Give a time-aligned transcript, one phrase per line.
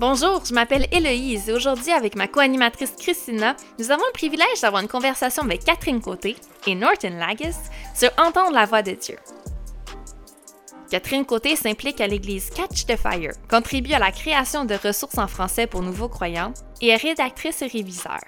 [0.00, 4.80] Bonjour, je m'appelle Héloïse et aujourd'hui, avec ma co-animatrice Christina, nous avons le privilège d'avoir
[4.80, 6.36] une conversation avec Catherine Côté
[6.66, 7.54] et Norton Lagis
[7.94, 9.16] sur Entendre la voix de Dieu.
[10.90, 15.26] Catherine Côté s'implique à l'église Catch the Fire, contribue à la création de ressources en
[15.26, 18.20] français pour nouveaux croyants et est rédactrice et réviseur.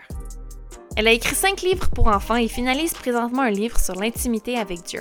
[0.94, 4.82] Elle a écrit cinq livres pour enfants et finalise présentement un livre sur l'intimité avec
[4.82, 5.00] Dieu.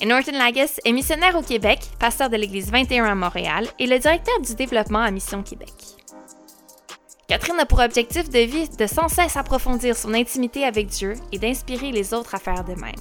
[0.00, 3.98] Et Norton Lagis est missionnaire au Québec, pasteur de l'Église 21 à Montréal et le
[3.98, 5.72] directeur du développement à Mission Québec.
[7.28, 11.38] Catherine a pour objectif de vie de sans cesse approfondir son intimité avec Dieu et
[11.38, 12.92] d'inspirer les autres à faire de même.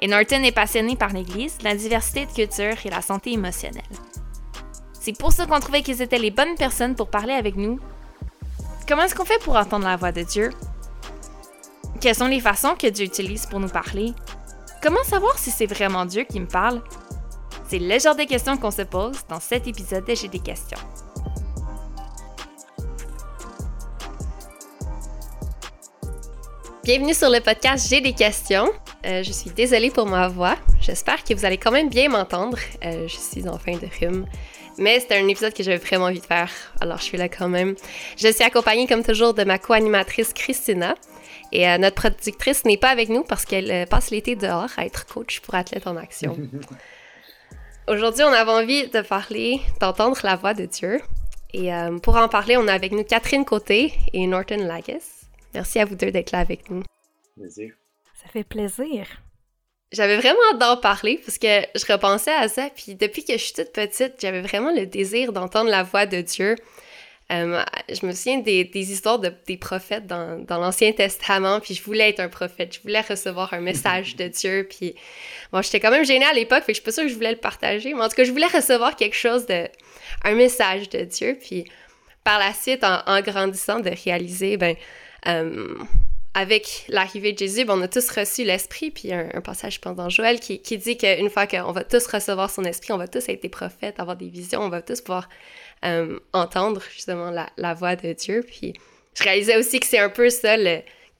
[0.00, 3.82] Et Norton est passionné par l'Église, la diversité de culture et la santé émotionnelle.
[5.00, 7.78] C'est pour ça qu'on trouvait qu'ils étaient les bonnes personnes pour parler avec nous.
[8.88, 10.50] Comment est-ce qu'on fait pour entendre la voix de Dieu?
[12.00, 14.12] Quelles sont les façons que Dieu utilise pour nous parler?
[14.84, 16.82] Comment savoir si c'est vraiment Dieu qui me parle?
[17.66, 20.76] C'est le genre de questions qu'on se pose dans cet épisode de J'ai des questions.
[26.84, 28.70] Bienvenue sur le podcast J'ai des questions.
[29.06, 30.56] Euh, je suis désolée pour ma voix.
[30.82, 32.58] J'espère que vous allez quand même bien m'entendre.
[32.84, 34.26] Euh, je suis en fin de rhume.
[34.76, 36.50] Mais c'est un épisode que j'avais vraiment envie de faire,
[36.82, 37.74] alors je suis là quand même.
[38.18, 40.94] Je suis accompagnée comme toujours de ma co-animatrice Christina.
[41.54, 45.06] Et euh, notre productrice n'est pas avec nous parce qu'elle passe l'été dehors à être
[45.06, 46.36] coach pour athlètes en action.
[47.88, 51.00] Aujourd'hui, on avait envie de parler, d'entendre la voix de Dieu.
[51.52, 51.70] Et
[52.02, 55.04] pour en parler, on a avec nous Catherine Côté et Norton Lagis.
[55.54, 56.82] Merci à vous deux d'être là avec nous.
[57.36, 57.74] Plaisir.
[58.20, 59.06] Ça fait plaisir.
[59.92, 63.38] J'avais vraiment hâte d'en parler parce que je repensais à ça, puis depuis que je
[63.38, 66.56] suis toute petite, j'avais vraiment le désir d'entendre la voix de Dieu.
[67.32, 71.82] Euh, je me souviens des, histoires de, des prophètes dans, dans l'Ancien Testament, puis je
[71.82, 74.94] voulais être un prophète, je voulais recevoir un message de Dieu, puis
[75.50, 77.14] bon, j'étais quand même gênée à l'époque, fait que je suis pas sûre que je
[77.14, 79.68] voulais le partager, mais en tout cas, je voulais recevoir quelque chose de,
[80.22, 81.64] un message de Dieu, puis
[82.24, 84.76] par la suite, en, en grandissant, de réaliser, ben,
[85.26, 85.78] euh,
[86.34, 89.80] avec l'arrivée de Jésus, ben, on a tous reçu l'Esprit, puis un, un passage, je
[89.80, 92.98] pense, dans Joël, qui, qui dit qu'une fois qu'on va tous recevoir son Esprit, on
[92.98, 95.30] va tous être des prophètes, avoir des visions, on va tous pouvoir
[95.84, 98.44] euh, entendre justement la, voix de Dieu.
[98.46, 98.72] Puis
[99.14, 100.56] je réalisais aussi que c'est un peu ça,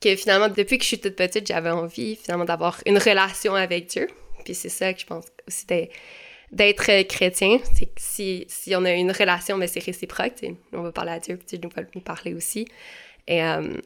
[0.00, 3.86] que finalement, depuis que je suis toute petite, j'avais envie finalement d'avoir une relation avec
[3.86, 4.08] Dieu.
[4.44, 5.66] Puis c'est ça que je pense aussi
[6.52, 10.34] d'être chrétien, c'est que si, si on a une relation, mais c'est réciproque,
[10.72, 12.66] on va parler à Dieu, puis Dieu nous va nous parler aussi.
[13.26, 13.76] Et, euh,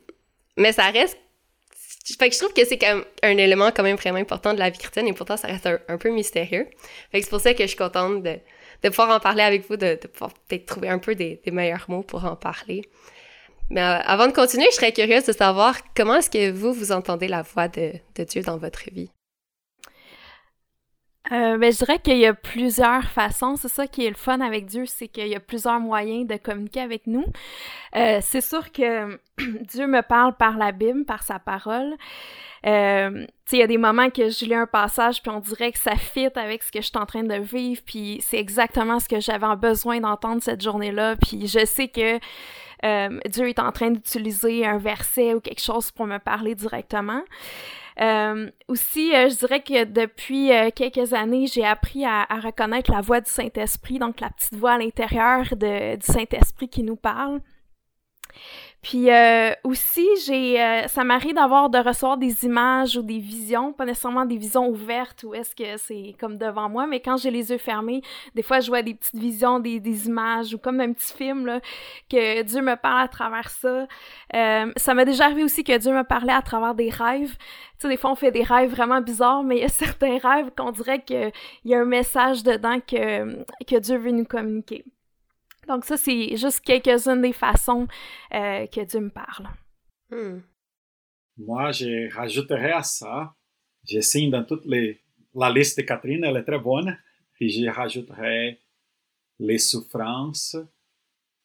[0.56, 1.18] mais ça reste.
[2.18, 4.70] Fait que je trouve que c'est même un élément quand même vraiment important de la
[4.70, 6.66] vie chrétienne et pourtant ça reste un, peu mystérieux.
[7.12, 8.38] Fait que c'est pour ça que je suis contente de,
[8.82, 12.02] de pouvoir en parler avec vous, de, pouvoir peut-être trouver un peu des, meilleurs mots
[12.02, 12.82] pour en parler.
[13.70, 16.92] Mais euh, avant de continuer, je serais curieuse de savoir comment est-ce que vous, vous
[16.92, 19.10] entendez la voix de, de Dieu dans votre vie?
[21.30, 23.56] Euh, ben, je dirais qu'il y a plusieurs façons.
[23.56, 26.36] C'est ça qui est le fun avec Dieu, c'est qu'il y a plusieurs moyens de
[26.36, 27.24] communiquer avec nous.
[27.96, 31.96] Euh, c'est sûr que Dieu me parle par la Bible, par sa parole.
[32.66, 35.78] Euh, il y a des moments que je lis un passage, puis on dirait que
[35.78, 39.08] ça fit avec ce que je suis en train de vivre, puis c'est exactement ce
[39.08, 41.16] que j'avais besoin d'entendre cette journée-là.
[41.16, 42.18] Puis je sais que
[42.84, 47.22] euh, Dieu est en train d'utiliser un verset ou quelque chose pour me parler directement.
[48.00, 52.92] Euh, aussi, euh, je dirais que depuis euh, quelques années, j'ai appris à, à, reconnaître
[52.92, 55.66] la voix du Saint-Esprit, donc la petite voix à l'intérieur du
[56.06, 57.40] Saint-Esprit qui nous parle.
[58.80, 63.72] Puis euh, aussi, j'ai, euh, ça m'arrive d'avoir de recevoir des images ou des visions,
[63.72, 67.32] pas nécessairement des visions ouvertes ou est-ce que c'est comme devant moi, mais quand j'ai
[67.32, 68.02] les yeux fermés,
[68.36, 71.60] des fois je vois des petites visions, des, images ou comme un petit film
[72.08, 73.88] que Dieu me parle à travers ça.
[74.34, 77.36] Euh, ça m'a déjà arrivé aussi que Dieu me parlait à travers des rêves.
[77.36, 77.46] Tu
[77.78, 80.50] sais, des fois on fait des rêves vraiment bizarres, mais il y a certains rêves
[80.56, 81.32] qu'on dirait qu'il
[81.64, 84.84] y a un message dedans que, que Dieu veut nous communiquer.
[85.68, 87.86] Donc ça, c'est juste quelques-unes des façons
[88.34, 89.48] euh, que Dieu me parle.
[90.10, 90.40] Hmm.
[91.36, 93.34] Moi, je rajouterais à ça,
[93.88, 95.00] je signe dans toutes les...
[95.34, 96.98] La liste de Catherine, elle est très bonne,
[97.34, 98.58] puis je rajouterais
[99.38, 100.56] les souffrances,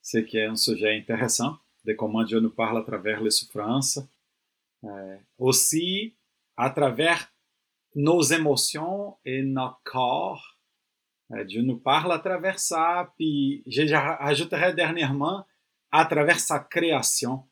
[0.02, 4.00] ce qui est un sujet intéressant, de comment Dieu nous parle à travers les souffrances.
[4.86, 6.16] Euh, aussi,
[6.56, 7.32] à travers
[7.94, 10.53] nos émotions et notre corps,
[11.46, 15.46] Dieu nous parle à travers ça, puis j'ajouterais dernièrement
[15.92, 17.44] à travers sa création,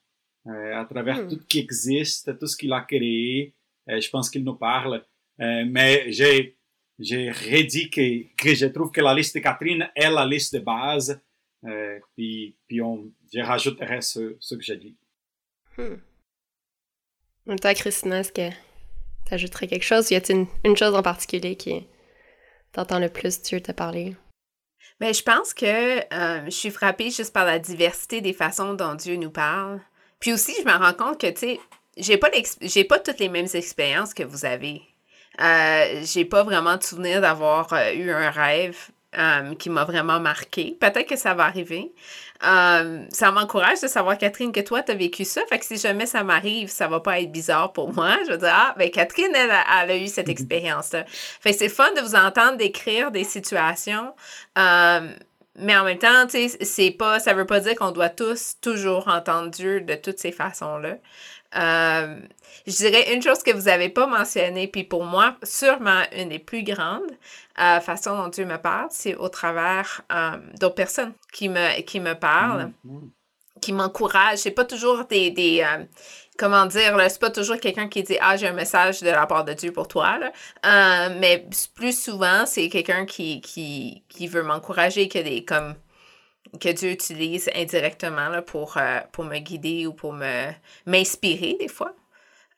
[0.45, 1.27] à travers hmm.
[1.29, 3.55] tout ce qui existe, tout ce qu'il a créé.
[3.87, 5.03] Je pense qu'il nous parle.
[5.39, 6.57] mais j'ai
[6.99, 10.59] j'ai redit que, que je trouve que la liste de Catherine est la liste de
[10.59, 11.19] base.
[12.15, 14.95] puis puis on, je rajouterai ce, ce que j'ai dit.
[15.77, 15.97] Hmm.
[17.57, 20.11] Toi, Christina, est-ce que tu ajouterais quelque chose?
[20.11, 21.87] Y a-t-il une, une chose en particulier qui,
[22.73, 24.15] t'entends le plus Dieu te parler?
[24.99, 28.93] Mais je pense que euh, je suis frappée juste par la diversité des façons dont
[28.93, 29.81] Dieu nous parle.
[30.19, 31.59] Puis aussi, je me rends compte que, tu sais,
[31.97, 32.29] j'ai pas,
[32.61, 34.81] j'ai pas toutes les mêmes expériences que vous avez.
[35.39, 38.77] Euh, j'ai pas vraiment de souvenir d'avoir euh, eu un rêve
[39.17, 40.77] euh, qui m'a vraiment marqué.
[40.79, 41.91] Peut-être que ça va arriver.
[42.41, 45.41] ça m'encourage de savoir, Catherine, que toi, tu as vécu ça.
[45.49, 48.17] Fait que si jamais ça m'arrive, ça va pas être bizarre pour moi.
[48.25, 51.05] Je vais dire, ah, ben Catherine, elle, a eu cette expérience-là.
[51.07, 54.13] Fait que c'est fun de vous entendre décrire des situations.
[54.55, 58.55] mais en même temps, tu sais, c'est pas, ça veut pas dire qu'on doit tous
[58.61, 60.95] toujours entendre Dieu de toutes ces façons-là.
[61.55, 62.17] Euh,
[62.65, 66.39] je dirais une chose que vous n'avez pas mentionnée, puis pour moi, sûrement une des
[66.39, 67.11] plus grandes
[67.59, 71.99] euh, façons dont Dieu me parle, c'est au travers euh, d'autres personnes qui me, qui
[71.99, 73.09] me parlent, mm-hmm.
[73.61, 74.39] qui m'encouragent.
[74.39, 75.31] C'est pas toujours des.
[75.31, 75.65] des
[76.37, 79.43] comment dire, c'est pas toujours quelqu'un qui dit Ah, j'ai un message de la part
[79.43, 80.17] de Dieu pour toi.
[80.17, 81.09] Là.
[81.09, 85.43] mais plus souvent, c'est quelqu'un qui, qui, qui veut m'encourager, que des.
[85.43, 85.75] comme
[86.59, 90.51] que Dieu utilise indirectement là, pour, euh, pour me guider ou pour me
[90.85, 91.93] m'inspirer des fois.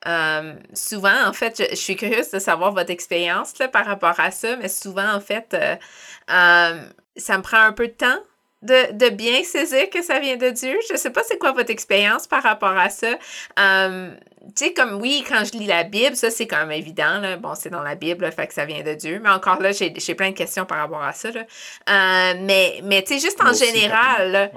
[0.08, 4.58] Euh, souvent, en fait, je, suis curieuse de savoir votre expérience par rapport à ça,
[4.58, 8.20] mais souvent, en fait, euh, ça me prend un peu de temps
[8.64, 10.80] de, bien saisir que ça vient de Dieu.
[10.88, 13.18] Je ne sais pas c'est quoi votre expérience par rapport à ça.
[13.60, 14.12] Euh,
[14.56, 17.20] tu sais, comme oui, quand je lis la Bible, ça c'est quand même évident.
[17.20, 17.38] Là.
[17.38, 19.20] Bon, c'est dans la Bible, fait que ça vient de Dieu.
[19.24, 21.32] Mais encore là, j'ai plein de questions par rapport à ça.
[21.32, 21.42] Là.
[21.42, 24.52] Euh, mais mais tu sais, juste en général.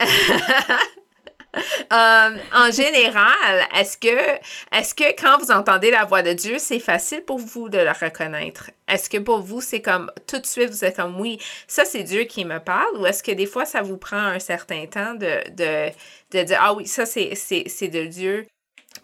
[1.92, 7.38] Euh, en général, est-ce que, quand vous entendez la voix de Dieu, c'est facile pour
[7.38, 8.70] vous de la reconnaître?
[8.88, 12.02] Est-ce que pour vous, c'est comme tout de suite, vous êtes comme oui, ça c'est
[12.02, 12.96] Dieu qui me parle?
[12.96, 15.90] Ou est-ce que des fois, ça vous prend un certain temps de, de,
[16.30, 18.46] de dire ah oui, ça c'est, de Dieu?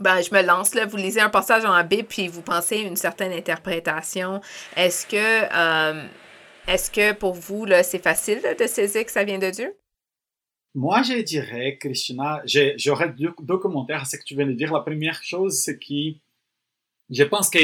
[0.00, 2.96] Ben, je me lance là, vous lisez un passage la Bible, puis vous pensez une
[2.96, 4.40] certaine interprétation.
[4.76, 5.16] Est-ce que,
[5.52, 6.06] euh,
[6.66, 9.74] est-ce que pour vous, c'est facile de saisir que ça vient de Dieu?
[10.78, 12.40] Moi, je dirais, Christina,
[12.76, 14.72] j'aurais deux, commentaires à ce que tu viens de dire.
[14.72, 16.16] La première chose, c'est que
[17.10, 17.58] je pense que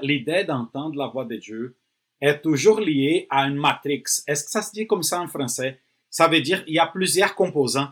[0.00, 1.76] l'idée d'entendre la voix de Dieu
[2.20, 4.04] est toujours liée à une matrix.
[4.28, 5.80] Est-ce que ça se dit comme ça en français?
[6.08, 7.88] Ça veut dire il y a plusieurs composants.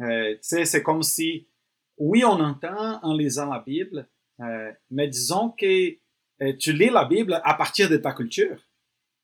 [0.00, 1.48] Euh, c'est comme si,
[1.96, 4.06] oui, on entend en lisant la Bible,
[4.40, 5.96] euh, mais disons que
[6.42, 8.60] euh, tu lis la Bible à partir de ta culture,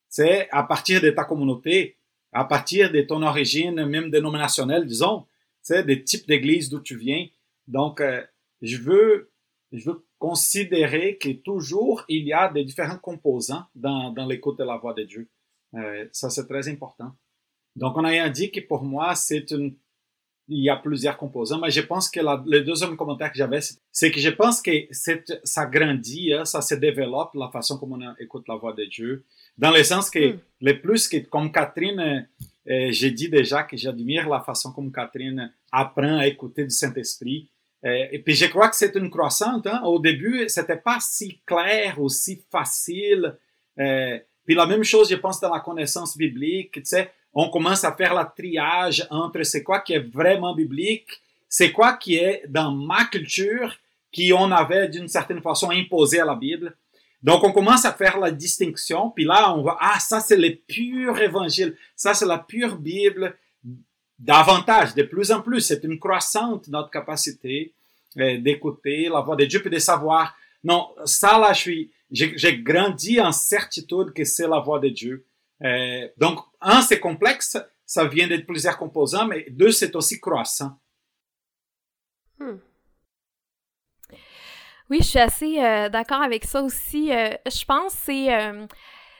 [0.08, 1.95] c'est à partir de ta communauté,
[2.36, 5.26] à partir de ton origine, même dénominationnelle, disons,
[5.70, 7.26] des types d'églises d'où tu viens.
[7.66, 8.22] Donc, euh,
[8.60, 9.32] je veux,
[9.72, 14.64] je veux considérer que toujours il y a des différents composants dans, dans l'écoute de
[14.64, 15.30] la voix de Dieu.
[15.74, 17.12] Euh, ça, c'est très important.
[17.74, 19.74] Donc, on a dit que pour moi, c'est une,
[20.48, 23.58] il y a plusieurs composants, mais je pense que le deuxième commentaire que j'avais,
[23.90, 24.70] c'est que je pense que
[25.44, 29.24] ça grandit, hein, ça se développe, la façon comme on écoute la voix de Dieu.
[29.58, 30.38] Dans le sens que mm.
[30.60, 32.20] le plus que, comme Catherine, euh,
[32.70, 37.48] euh, j'ai dit déjà que j'admire la façon comme Catherine apprend à écouter du Saint-Esprit.
[37.84, 39.66] Euh, et puis je crois que c'est une croissante.
[39.66, 39.82] Hein?
[39.84, 43.36] Au début, c'était pas si clair ou si facile.
[43.76, 46.72] puis la même chose, je pense, dans la connaissance biblique.
[46.72, 51.20] Tu sais, on commence à faire la triage entre c'est quoi qui est vraiment biblique,
[51.50, 53.76] c'est quoi qui est dans ma culture,
[54.10, 56.74] qui on avait d'une certaine façon imposé à la Bible.
[57.22, 60.54] Donc, on commence à faire la distinction, puis là, on voit, ah, ça, c'est le
[60.66, 63.36] pur évangile, ça, c'est la pure Bible,
[64.18, 67.74] davantage, de plus en plus, c'est une croissante notre capacité
[68.16, 70.34] euh, d'écouter la voix de Dieu, puis de savoir,
[70.64, 75.26] non, ça, là, je suis, j'ai grandi en certitude que c'est la voix de Dieu.
[75.62, 80.78] Euh, donc, un, c'est complexe, ça vient de plusieurs composants, mais deux, c'est aussi croissant.
[82.38, 82.58] Hmm.
[84.90, 87.12] Oui, je suis assez euh, d'accord avec ça aussi.
[87.12, 88.66] Euh, je pense que c'est...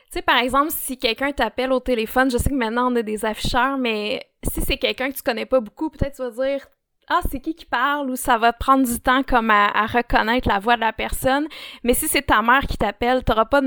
[0.09, 3.01] Tu sais, par exemple, si quelqu'un t'appelle au téléphone, je sais que maintenant on a
[3.01, 6.65] des afficheurs, mais si c'est quelqu'un que tu connais pas beaucoup, peut-être tu vas dire
[7.09, 10.59] ah, c'est qui qui parle ou ça va prendre du temps comme à, reconnaître la
[10.59, 11.47] voix de la personne.
[11.83, 13.61] Mais si c'est ta mère qui t'appelle, tu n'auras pas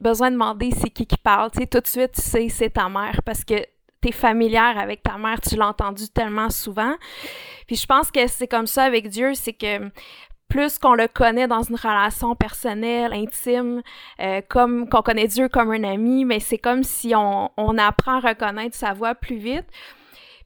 [0.00, 1.50] besoin de demander c'est qui qui parle.
[1.50, 3.56] Tu sais, tout de suite, tu sais c'est ta mère parce que
[4.00, 6.94] tu es familière avec ta mère, tu l'as entendu tellement souvent.
[7.66, 9.90] Puis je pense que c'est comme ça avec Dieu, c'est que
[10.48, 13.82] plus qu'on le connaît dans une relation personnelle, intime,
[14.20, 18.30] euh, comme qu'on connaît Dieu comme un ami, mais c'est comme si on apprend à
[18.30, 19.66] reconnaître sa voix plus vite.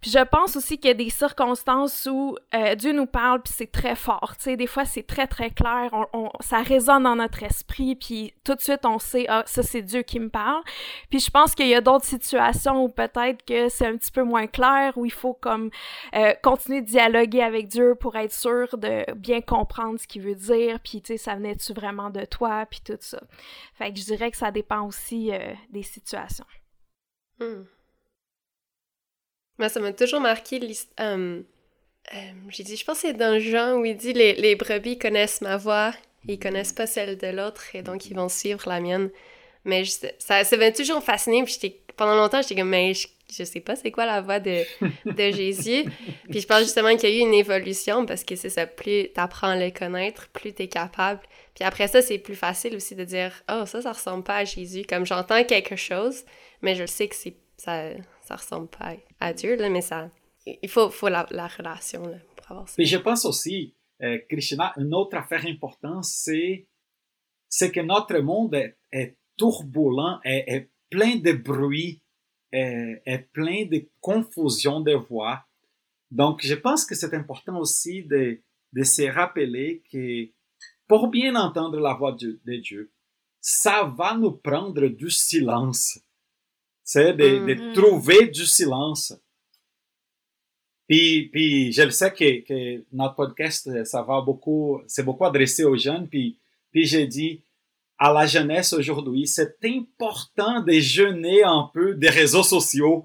[0.03, 3.53] Puis je pense aussi qu'il y a des circonstances où euh, Dieu nous parle, puis
[3.57, 4.35] c'est très fort.
[4.37, 5.95] Tu sais, des fois, c'est très, très clair.
[6.13, 9.81] On, ça résonne dans notre esprit, puis tout de suite, on sait, ah, ça, c'est
[9.81, 10.61] Dieu qui me parle.
[11.09, 14.25] Puis je pense qu'il y a d'autres situations où peut-être que c'est un petit peu
[14.25, 15.71] moins clair, où il faut comme
[16.17, 20.35] euh, continuer de dialoguer avec Dieu pour être sûr de bien comprendre ce qu'il veut
[20.35, 23.23] dire, puis tu sais, ça venait-tu vraiment de toi, puis tout ça.
[23.75, 26.47] Fait que je dirais que ça dépend aussi euh, des situations.
[27.39, 27.63] Hmm.
[29.59, 31.19] Moi, ça m'a toujours marqué l'histoire.
[32.15, 34.99] Euh, j'ai dit, je pense que c'est dans Jean où il dit les, les brebis
[34.99, 35.95] connaissent ma voix,
[36.27, 39.11] ils connaissent pas celle de l'autre, et donc ils vont suivre la mienne.
[39.65, 39.85] Mais
[40.19, 43.77] ça, ça m'a toujours fasciné, puis pendant longtemps, j'étais comme, mais je, je sais pas
[43.77, 44.63] c'est quoi la voix de,
[45.07, 45.85] de Jésus.
[46.29, 49.09] puis je pense justement qu'il y a eu une évolution parce que c'est ça, plus
[49.13, 51.21] t'apprends à le connaître, plus t'es capable.
[51.55, 54.45] Puis après ça, c'est plus facile aussi de dire, oh, ça, ça ressemble pas à
[54.45, 54.83] Jésus.
[54.89, 56.25] Comme j'entends quelque chose,
[56.63, 57.91] mais je sais que c'est, ça,
[58.23, 60.11] ça ressemble pas à Dieu, mais ça,
[60.47, 62.75] il faut, faut la, la relation là, pour avoir ça.
[62.77, 66.67] Puis je pense aussi, euh, Krishna, une autre affaire importante, c'est,
[67.51, 72.03] que notre monde est, turbulent, est, plein de bruit,
[72.51, 75.45] est, plein de confusion de voix.
[76.11, 78.43] Donc, je pense que c'est important aussi de,
[78.83, 80.31] se rappeler que
[80.89, 82.93] pour bien entendre la voix de Dieu,
[83.41, 85.99] ça va nous prendre du silence.
[86.93, 87.47] C'est de, mm -hmm.
[87.47, 89.05] de trouver du silence.
[90.87, 95.63] Puis, puis je le sais que, que, notre podcast, ça va beaucoup, c'est beaucoup adressé
[95.65, 96.07] aux jeunes.
[96.13, 96.27] Puis,
[96.71, 97.33] puis j'ai dit
[97.97, 102.97] à la jeunesse aujourd'hui, c'est important de jeûner un peu des réseaux sociaux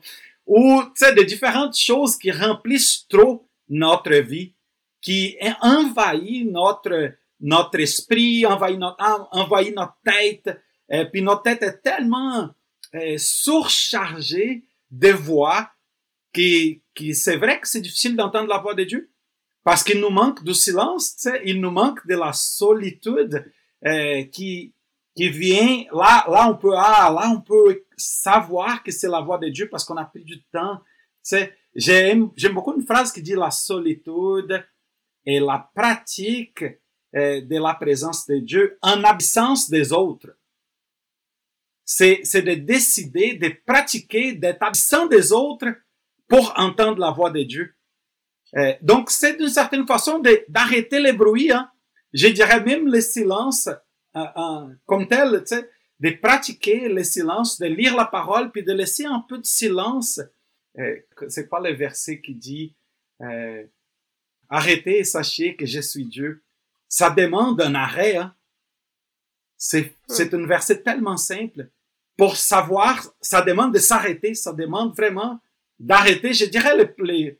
[0.57, 3.33] ou, tu sais, de différentes choses qui remplissent trop
[3.85, 4.49] notre vie,
[5.05, 5.19] qui
[5.77, 6.95] envahissent notre,
[7.39, 10.49] notre esprit, envahissent notre, envahit notre tête.
[10.89, 12.39] Et puis notre tête est tellement
[12.95, 15.69] euh, surchargée de voix
[16.33, 19.11] qui, qui c'est vrai que c'est difficile d'entendre la voix de Dieu
[19.63, 23.51] parce qu'il nous manque du silence, il nous manque de la solitude
[23.85, 24.73] euh, qui
[25.15, 29.39] qui vient là là on peut ah là on peut savoir que c'est la voix
[29.39, 30.79] de Dieu parce qu'on a pris du temps.
[31.75, 34.65] J'aime j'aime beaucoup une phrase qui dit la solitude
[35.25, 36.63] est la pratique
[37.15, 40.29] euh, de la présence de Dieu en absence des autres.
[41.89, 45.73] C'est c'est de décider de pratiquer d'être absent des autres
[46.27, 47.73] pour entendre la voix de Dieu.
[48.55, 51.51] Euh, donc, c'est d'une certaine façon d'arrêter les bruits.
[51.51, 51.71] Hein.
[52.13, 53.67] Je dirais même le silence
[54.17, 55.69] euh, euh, comme tel, tu sais,
[56.01, 60.19] de pratiquer le silence, de lire la parole, puis de laisser un peu de silence.
[60.77, 60.97] Euh,
[61.29, 62.75] c'est quoi le verset qui dit
[63.21, 63.63] euh,
[64.49, 66.43] Arrêtez et sachez que je suis Dieu.
[66.89, 68.17] Ça demande un arrêt.
[68.17, 68.35] Hein.
[69.57, 71.69] C'est c'est un verset tellement simple.
[72.17, 75.39] Pour savoir, ça demande de s'arrêter, ça demande vraiment
[75.79, 77.39] d'arrêter, je dirais, le, les,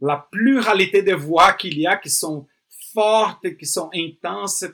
[0.00, 2.46] la pluralité de voix qu'il y a qui sont
[2.92, 4.64] fortes, qui sont intenses,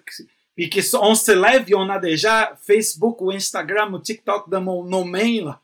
[0.54, 4.48] puis qui sont, on se lève et on a déjà Facebook ou Instagram ou TikTok
[4.48, 5.54] dans mon, nos mails.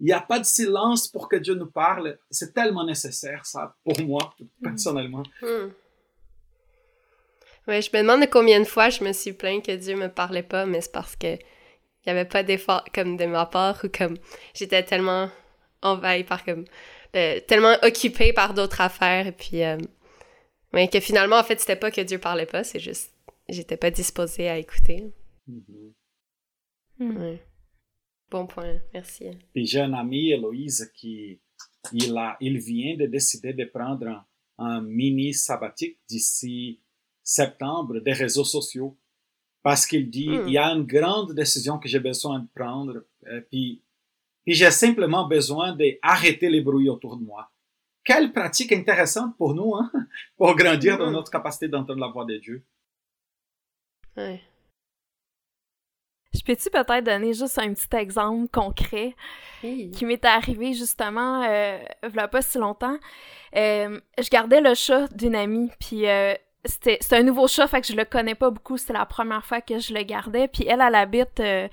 [0.00, 2.18] Il n'y a pas de silence pour que Dieu nous parle.
[2.28, 5.22] C'est tellement nécessaire, ça, pour moi, personnellement.
[5.40, 5.70] Hmm.
[7.68, 10.42] Oui, je me demande combien de fois je me suis plaint que Dieu me parlait
[10.42, 11.38] pas, mais c'est parce que
[12.04, 14.16] il y avait pas d'effort comme de ma part ou comme
[14.54, 15.30] j'étais tellement
[15.82, 16.64] envahie par comme
[17.16, 19.78] euh, tellement occupée par d'autres affaires et puis euh,
[20.72, 23.12] mais que finalement en fait c'était pas que Dieu parlait pas c'est juste
[23.48, 25.12] j'étais pas disposée à écouter
[26.98, 27.16] Mhm.
[27.18, 27.42] ouais.
[28.30, 31.40] bon point merci Puis j'ai un ami, Héloïse, qui
[31.92, 34.24] il, a, il vient de décider de prendre un,
[34.58, 36.80] un mini sabbatique d'ici
[37.24, 38.96] septembre des réseaux sociaux
[39.62, 40.46] parce qu'il dit Hmm.
[40.48, 43.82] il y a une grande décision que j'ai besoin de prendre euh, puis
[44.44, 47.50] puis j'ai simplement besoin d'arrêter les bruits autour de moi.
[48.04, 49.90] Quelle pratique intéressante pour nous, hein?
[50.36, 51.12] pour grandir dans Mhm.
[51.12, 52.64] notre capacité d'entendre la voix de Dieu.
[54.16, 54.40] ouais
[56.34, 59.14] Je peux-tu peut-être donner juste un petit exemple concret
[59.62, 59.90] oui.
[59.92, 62.98] qui m'est arrivé justement euh, a pas si longtemps?
[63.54, 67.80] Euh, je gardais le chat d'une amie, puis euh, c'était c'est un nouveau chat, fait
[67.80, 68.76] que je le connais pas beaucoup.
[68.76, 70.48] C'était la première fois que je le gardais.
[70.48, 71.68] Puis elle, elle habite, euh,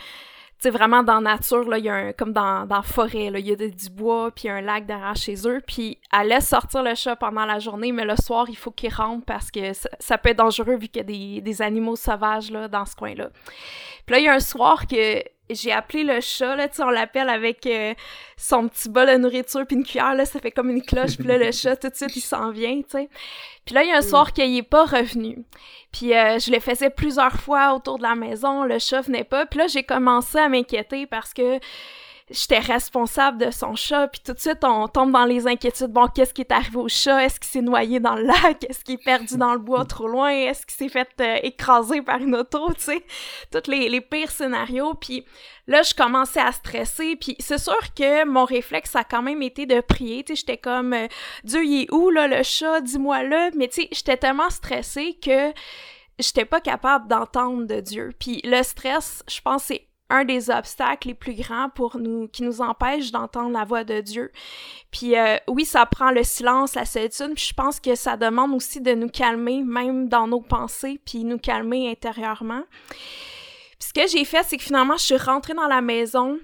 [0.66, 3.40] vraiment dans la nature, là, il y a un, comme dans, dans la forêt, là,
[3.40, 5.62] il y a du bois, puis un lac derrière chez eux.
[5.66, 8.94] Puis elle laisse sortir le chat pendant la journée, mais le soir, il faut qu'il
[8.94, 11.96] rentre parce que ça, ça peut être dangereux vu qu'il y a des, des animaux
[11.96, 13.30] sauvages, là, dans ce coin-là.
[14.10, 16.84] Puis là, il y a un soir que j'ai appelé le chat, là, tu sais,
[16.84, 17.94] on l'appelle avec euh,
[18.38, 21.28] son petit bol de nourriture puis une cuillère, là, ça fait comme une cloche, puis
[21.28, 23.10] là, le chat, tout de suite, il s'en vient, tu sais.
[23.66, 25.46] Puis là, il y a un soir qu'il est pas revenu.
[25.92, 29.46] Puis euh, je le faisais plusieurs fois autour de la maison, le chat venait pas.
[29.46, 31.60] Puis là, j'ai commencé à m'inquiéter parce que
[32.30, 35.92] j'étais responsable de son chat, puis tout de suite, on tombe dans les inquiétudes.
[35.92, 37.24] Bon, qu'est-ce qui est arrivé au chat?
[37.24, 38.64] Est-ce qu'il s'est noyé dans le lac?
[38.70, 40.30] Est-ce qu'il est perdu dans le bois trop loin?
[40.30, 43.04] Est-ce qu'il s'est fait euh, écraser par une auto, tu sais?
[43.52, 44.94] Tous les, pires scénarios.
[44.94, 45.26] Puis
[45.68, 49.66] là, je commençais à stresser, puis c'est sûr que mon réflexe a quand même été
[49.66, 51.08] de prier, tu sais, j'étais comme euh,
[51.44, 52.82] Dieu, il est où, là, le chat?
[52.82, 53.52] Dis-moi-le.
[53.56, 55.52] Mais tu sais, j'étais tellement stressée que
[56.20, 58.12] j'étais pas capable d'entendre de Dieu.
[58.20, 59.72] Puis le stress, je pense,
[60.10, 64.02] un des obstacles les plus grands pour nous, qui nous empêche d'entendre la voix de
[64.02, 64.32] Dieu.
[64.92, 68.54] Puis euh, oui, ça prend le silence, la solitude, puis je pense que ça demande
[68.54, 72.64] aussi de nous calmer, même dans nos pensées, puis nous calmer intérieurement.
[72.90, 76.40] Puis ce que j'ai fait, c'est que finalement, je suis rentrée dans la maison,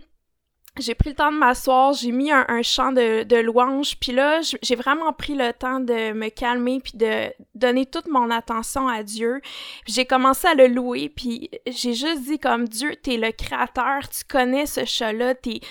[0.77, 4.41] j'ai pris le temps de m'asseoir, j'ai mis un, chant de, de louange, puis là,
[4.41, 9.03] j'ai vraiment pris le temps de me calmer puis de donner toute mon attention à
[9.03, 9.41] Dieu.
[9.85, 14.23] J'ai commencé à le louer, puis j'ai juste dit comme Dieu, t'es le créateur, tu
[14.27, 15.61] connais ce chat-là, t'es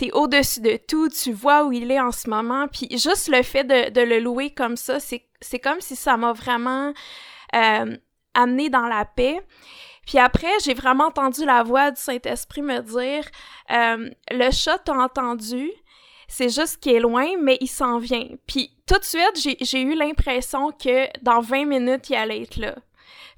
[0.00, 3.42] es, au-dessus de tout, tu vois où il est en ce moment, puis juste le
[3.42, 6.92] fait de, de le louer comme ça, c'est comme si ça m'a vraiment
[7.54, 7.96] euh,
[8.34, 9.40] amené dans la paix.
[10.06, 13.24] Puis après, j'ai vraiment entendu la voix du Saint-Esprit me dire
[13.70, 15.70] euh, Le chat t'a entendu,
[16.28, 18.28] c'est juste qu'il est loin, mais il s'en vient.
[18.46, 22.74] Puis tout de suite, j'ai eu l'impression que dans 20 minutes, il allait être là.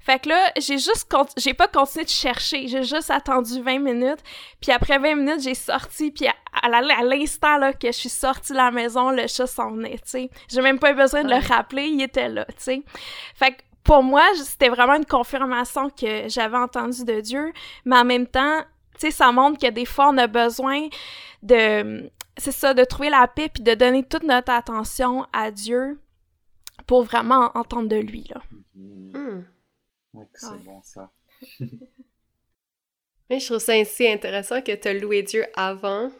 [0.07, 4.23] Fait que là, j'ai juste j'ai pas continué de chercher, j'ai juste attendu 20 minutes,
[4.61, 8.57] puis après 20 minutes, j'ai sorti puis à, l'instant là que je suis sortie de
[8.57, 10.29] la maison, le chat s'en venait, tu sais.
[10.47, 12.83] J'ai même pas eu besoin de le rappeler, il était là, tu sais.
[13.35, 13.57] Fait que
[13.87, 17.53] pour moi, c'était vraiment une confirmation que j'avais entendue de Dieu,
[17.85, 18.61] mais en même temps,
[18.95, 20.89] tu sais, ça montre que des fois, on a besoin
[21.41, 26.01] de, c'est ça, de trouver la paix puis de donner toute notre attention à Dieu
[26.85, 28.41] pour vraiment entendre de lui, là.
[28.77, 29.17] Mm-hmm.
[29.17, 29.45] Hmm.
[30.33, 31.11] c'est bon, ça.
[33.29, 36.11] Mais je trouve ça ainsi intéressant que tu as loué Dieu avant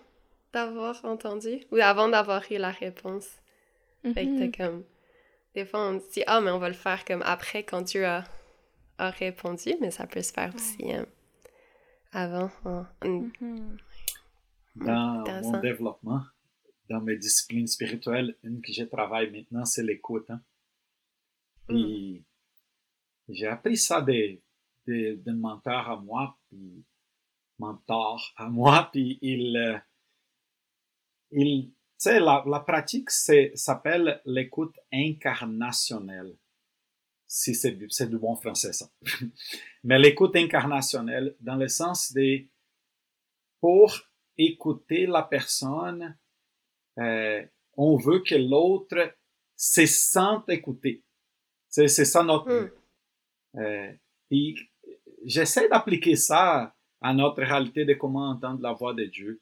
[0.54, 3.28] d'avoir entendu ou avant d'avoir eu la réponse.
[4.04, 4.58] Fait que t'as mm-hmm.
[4.58, 4.84] comme
[5.58, 8.06] des fois, on se dit, ah, mais on va le faire comme après, quand Dieu
[8.06, 8.24] a,
[9.00, 11.08] a répondu, mais ça peut se faire aussi hein,
[12.12, 12.52] avant.
[13.02, 13.80] Mm-hmm.
[14.76, 16.22] Dans mon développement,
[16.92, 20.30] dans mes disciplines spirituelles, une que je travaille maintenant, c'est l'écoute.
[20.30, 20.42] Hein.
[21.70, 22.20] Mm.
[23.30, 26.86] j'ai appris ça d'un mentor à moi, puis
[27.58, 29.80] mentor à moi, puis il, euh,
[31.32, 36.36] il sais, la, la pratique s'appelle l'écoute incarnationnelle.
[37.26, 38.90] Si c'est du bon français, ça.
[39.84, 42.46] Mais l'écoute incarnationnelle, dans le sens de,
[43.60, 44.00] pour
[44.38, 46.18] écouter la personne,
[47.00, 49.14] euh, on veut que l'autre
[49.56, 51.04] se sente écouté.
[51.70, 52.74] C'est ça notre but.
[53.54, 53.60] Hmm.
[53.60, 53.92] Euh,
[55.26, 59.42] j'essaie d'appliquer ça à notre réalité de comment entendre la voix de Dieu.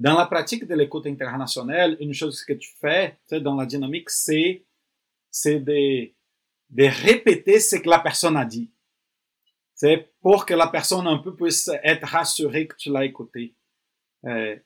[0.00, 4.64] Dans la pratique de l'écoute internationale, une chose que tu fais dans la dynamique, c'est
[5.44, 6.10] de,
[6.70, 8.72] de répéter ce que la personne a dit.
[9.74, 13.54] C'est pour que la personne un peu puisse être rassurée que tu l'as écouté.
[14.24, 14.56] Euh,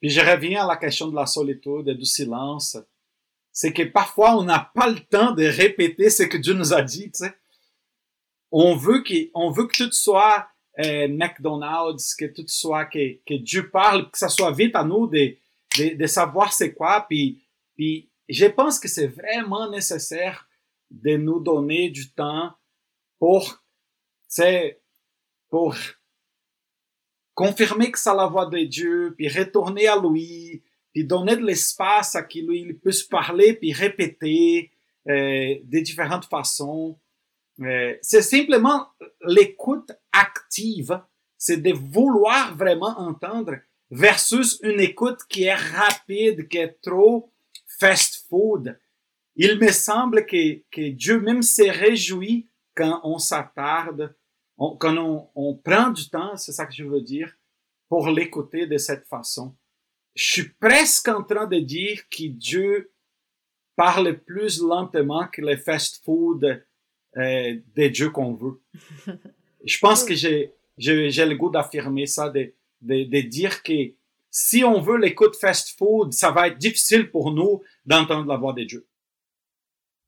[0.00, 2.76] puis je reviens à la question de la solitude et du silence.
[3.52, 6.82] C'est que parfois on n'a pas le temps de répéter ce que Dieu nous a
[6.82, 7.12] dit.
[7.12, 7.24] Tu.
[8.50, 10.48] On veut que, on veut que tout soit
[10.84, 15.06] euh, McDonald's, que tout soit, que, que Dieu parle, que ça soit vite à nous
[15.06, 15.36] de,
[15.78, 17.06] de, de savoir c'est quoi.
[17.08, 17.42] Puis,
[17.74, 20.48] puis je pense que c'est vraiment nécessaire
[20.90, 22.52] de nous donner du temps
[23.18, 23.62] pour,
[24.28, 24.80] c'est
[25.48, 25.74] pour
[27.34, 30.62] confirmer que c'est la voix de Dieu, puis retourner à lui,
[30.92, 34.72] puis donner de l'espace à qui lui puisse parler, puis répéter
[35.08, 36.98] euh, de différentes façons.
[37.58, 38.88] C'est simplement
[39.26, 41.00] l'écoute active,
[41.38, 43.56] c'est de vouloir vraiment entendre
[43.90, 47.32] versus une écoute qui est rapide, qui est trop
[47.78, 48.78] fast food.
[49.36, 54.14] Il me semble que, que Dieu même s'est réjoui quand on s'attarde,
[54.56, 57.32] quand on, on, prend du temps, c'est ça que je veux dire,
[57.88, 59.54] pour l'écouter de cette façon.
[60.14, 62.92] Je suis presque en train de dire que Dieu
[63.76, 66.64] parle plus lentement que les fast food
[67.16, 68.60] euh, des dieux qu'on veut.
[69.64, 72.52] Je pense que j'ai, j'ai, le goût d'affirmer ça, de,
[72.82, 73.92] de, de, dire que
[74.30, 78.64] si on veut l'écoute fast-food, ça va être difficile pour nous d'entendre la voix des
[78.64, 78.86] dieux.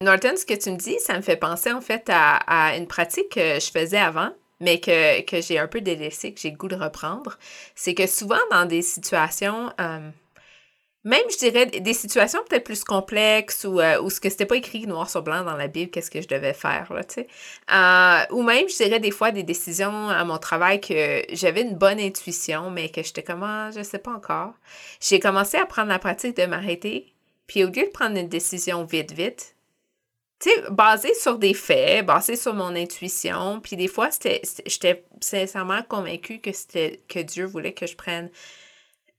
[0.00, 2.86] Norton, ce que tu me dis, ça me fait penser en fait à, à une
[2.86, 6.56] pratique que je faisais avant, mais que, que j'ai un peu délaissé, que j'ai le
[6.56, 7.38] goût de reprendre.
[7.74, 10.10] C'est que souvent dans des situations, euh,
[11.08, 14.56] même, je dirais, des situations peut-être plus complexes ou, euh, ou ce que c'était pas
[14.56, 17.28] écrit noir sur blanc dans la Bible, qu'est-ce que je devais faire, là, tu sais.
[17.72, 21.76] Euh, ou même, je dirais, des fois, des décisions à mon travail que j'avais une
[21.76, 24.52] bonne intuition, mais que j'étais comme, ah, je sais pas encore.
[25.00, 27.14] J'ai commencé à prendre la pratique de m'arrêter,
[27.46, 29.56] puis au lieu de prendre une décision vite, vite,
[30.40, 34.10] tu sais, basée sur des faits, basée sur mon intuition, puis des fois,
[34.66, 36.50] j'étais sincèrement convaincue que
[37.08, 38.30] que Dieu voulait que je prenne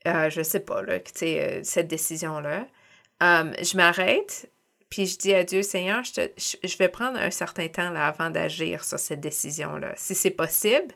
[0.08, 2.66] euh, je sais pas, là, euh, cette décision-là.
[3.22, 4.50] Je m'arrête,
[4.90, 8.84] puis je dis à Dieu, Seigneur, je, vais prendre un certain temps là, avant d'agir
[8.84, 9.94] sur cette décision-là.
[9.98, 10.94] Si c'est possible,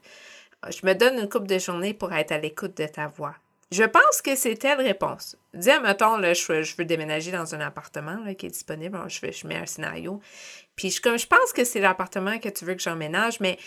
[0.69, 3.35] je me donne une couple de journées pour être à l'écoute de ta voix.
[3.71, 5.35] Je pense que c'est telle réponse.
[5.55, 8.99] Dis, mettons, là, je, je, veux déménager dans un appartement là, qui est disponible.
[9.07, 10.21] Je, je mets un scénario.
[10.75, 13.57] Puis je, comme, je pense que c'est l'appartement que tu veux que j'emménage, mais,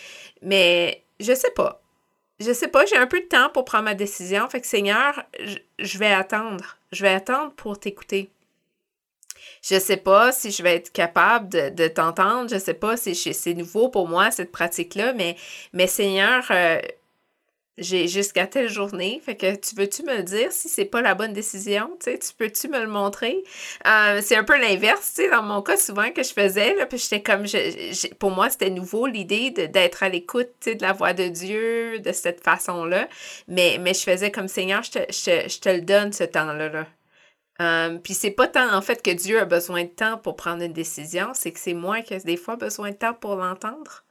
[0.41, 1.81] mais je sais pas.
[2.39, 4.47] Je sais pas, j'ai un peu de temps pour prendre ma décision.
[4.47, 5.23] Fait que Seigneur,
[5.79, 6.77] je, vais attendre.
[6.91, 8.29] Je vais attendre pour t'écouter.
[9.63, 12.49] Je sais pas si je vais être capable de, de t'entendre.
[12.49, 15.35] Je sais pas si c'est nouveau pour moi, cette pratique-là, mais,
[15.73, 16.79] mais Seigneur, euh,
[17.77, 19.21] j'ai jusqu'à telle journée.
[19.23, 21.97] Fait que tu veux-tu me dire si c'est pas la bonne décision?
[22.03, 23.43] Tu peux-tu me le montrer?
[23.85, 26.85] Euh, c'est un peu l'inverse, tu sais, dans mon cas, souvent que je faisais, là,
[26.85, 31.13] puis j'étais comme, je, pour moi, c'était nouveau l'idée d'être à l'écoute, de la voix
[31.13, 33.07] de Dieu, de cette façon-là.
[33.47, 36.69] Mais, mais je faisais comme Seigneur, je te, je te le donne ce temps-là.
[36.69, 36.87] Là.
[37.59, 40.61] Euh, puis c'est pas tant en fait que Dieu a besoin de temps pour prendre
[40.61, 44.03] une décision, c'est que c'est moi qui ai des fois besoin de temps pour l'entendre.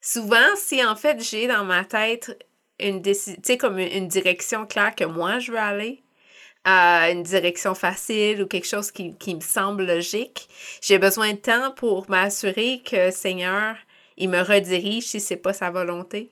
[0.00, 2.36] Souvent, si en fait j'ai dans ma tête
[2.80, 6.02] une décision, tu sais, comme une, direction claire que moi je veux aller,
[6.64, 10.48] une direction facile ou quelque chose qui, qui me semble logique,
[10.80, 13.76] j'ai besoin de temps pour m'assurer que Seigneur,
[14.16, 16.30] il me redirige si c'est pas sa volonté.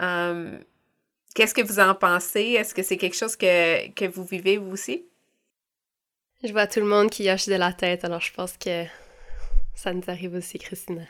[0.00, 0.58] Euh,
[1.34, 2.52] qu'est-ce que vous en pensez?
[2.58, 5.06] Est-ce que c'est quelque chose que, que vous vivez vous aussi?
[6.42, 8.84] Je vois tout le monde qui hoche de la tête, alors je pense que
[9.74, 11.04] ça nous arrive aussi, Christina.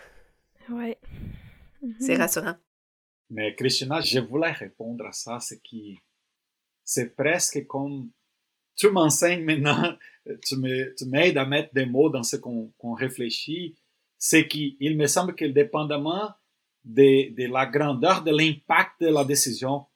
[0.69, 0.95] Oui.
[2.01, 2.55] C'est rassurant.
[3.31, 5.99] Mais Christina, je voulais répondre à ça, c'est qui,
[6.85, 8.11] c'est presque comme
[8.77, 9.97] tu m'enseignes maintenant,
[10.47, 10.57] tu
[11.07, 13.75] m'aides à mettre des mots dans ce qu'on réfléchit,
[14.19, 16.31] c'est qu'il me semble que dépendamment
[16.85, 19.87] de, de la grandeur de l'impact de la décision,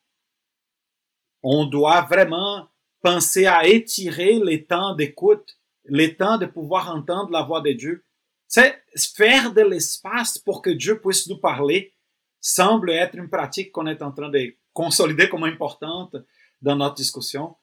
[1.42, 2.68] on doit vraiment
[3.00, 8.04] penser à étirer les temps d'écoute, les temps de pouvoir entendre la voix de Dieu.
[8.46, 11.92] C'est faire de l'espace pour que Dieu puisse nous parler
[12.48, 16.16] semble être une pratique qu'on est en train de consolider comme importante
[16.62, 17.54] dans notre discussion.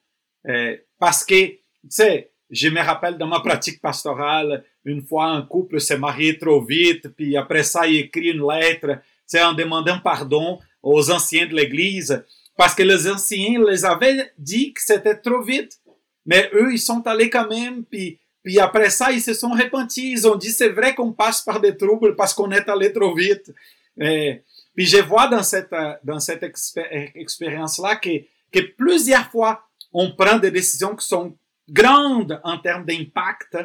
[0.48, 5.42] Euh, parce que, tu sais, je me rappelle dans ma pratique pastorale, une fois un
[5.42, 9.98] couple s'est marié trop vite, puis après ça, il écrit une lettre, c'est en demandant
[9.98, 12.24] pardon aux anciens de l'Église,
[12.56, 15.80] parce que les anciens les avaient dit que c'était trop vite.
[16.24, 20.12] Mais eux, ils sont allés quand même, puis, puis après ça, ils se sont repentis.
[20.12, 23.14] Ils ont dit, c'est vrai qu'on passe par des troubles parce qu'on est allé trop
[23.14, 23.52] vite.
[24.00, 24.42] Et,
[24.76, 28.10] puis je vois dans cette, dans cette expérience-là que,
[28.52, 31.36] que plusieurs fois, on prend des décisions qui sont
[31.68, 33.56] grandes en termes d'impact.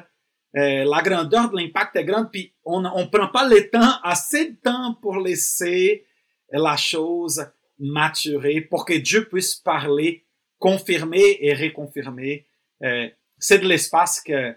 [0.55, 4.51] Euh, la grandeur de l'impact est grande, puis on ne prend pas le temps, assez
[4.51, 6.05] de temps pour laisser
[6.49, 7.45] la chose
[7.79, 10.25] maturer, pour que Dieu puisse parler,
[10.59, 12.45] confirmer et reconfirmer.
[12.83, 14.55] Euh, c'est de l'espace que,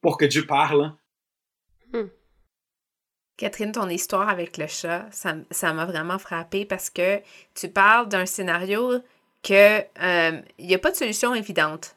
[0.00, 0.92] pour que Dieu parle.
[1.92, 2.08] Hmm.
[3.36, 7.20] Catherine, ton histoire avec le chat, ça m'a vraiment frappé parce que
[7.54, 9.00] tu parles d'un scénario
[9.42, 11.96] que il euh, n'y a pas de solution évidente.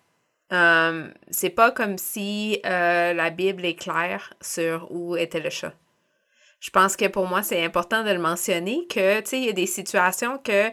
[0.52, 5.74] Euh, c'est pas comme si euh, la Bible est claire sur où était le chat.
[6.60, 9.50] Je pense que pour moi, c'est important de le mentionner que, tu sais, il y
[9.50, 10.72] a des situations que,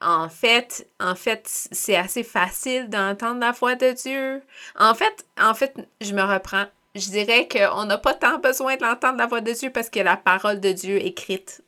[0.00, 4.42] en fait, en fait, c'est assez facile d'entendre la voix de Dieu.
[4.78, 8.82] En fait, en fait, je me reprends je dirais qu'on n'a pas tant besoin de
[8.82, 11.62] l'entendre la voix de Dieu parce que la parole de Dieu écrite.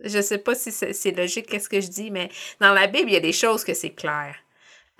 [0.00, 2.28] Je sais pas si c'est logique qu'est-ce que je dis, mais
[2.60, 4.34] dans la Bible, il y a des choses que c'est clair.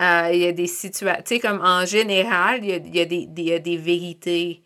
[0.01, 2.95] Euh, il y a des situations, tu sais, comme en général, il y a, il
[2.95, 4.61] y a, des, il y a des, vérités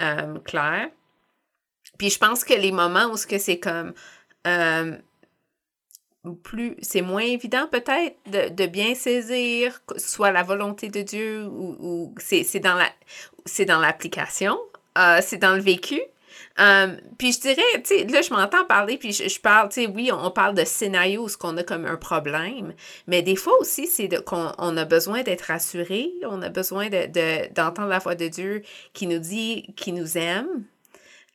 [0.00, 0.88] euh, claires.
[1.96, 3.94] Puis je pense que les moments où c'est comme
[4.46, 4.96] euh,
[6.32, 12.60] plus c'est moins évident peut-être de, bien saisir soit la volonté de Dieu ou, c'est
[12.60, 12.88] dans la
[13.46, 14.58] c'est dans l'application,
[14.98, 16.00] euh, c'est dans le vécu.
[16.60, 19.86] Euh, puis je dirais, tu sais, là, je m'entends parler, puis je, parle, tu sais,
[19.88, 22.74] oui, on, parle de scénario ce qu'on a comme un problème,
[23.06, 27.08] mais des fois aussi, c'est qu'on on a besoin d'être rassuré, on a besoin d'entendre
[27.08, 30.64] de, d'entendre la voix de Dieu qui nous dit qu'il nous aime,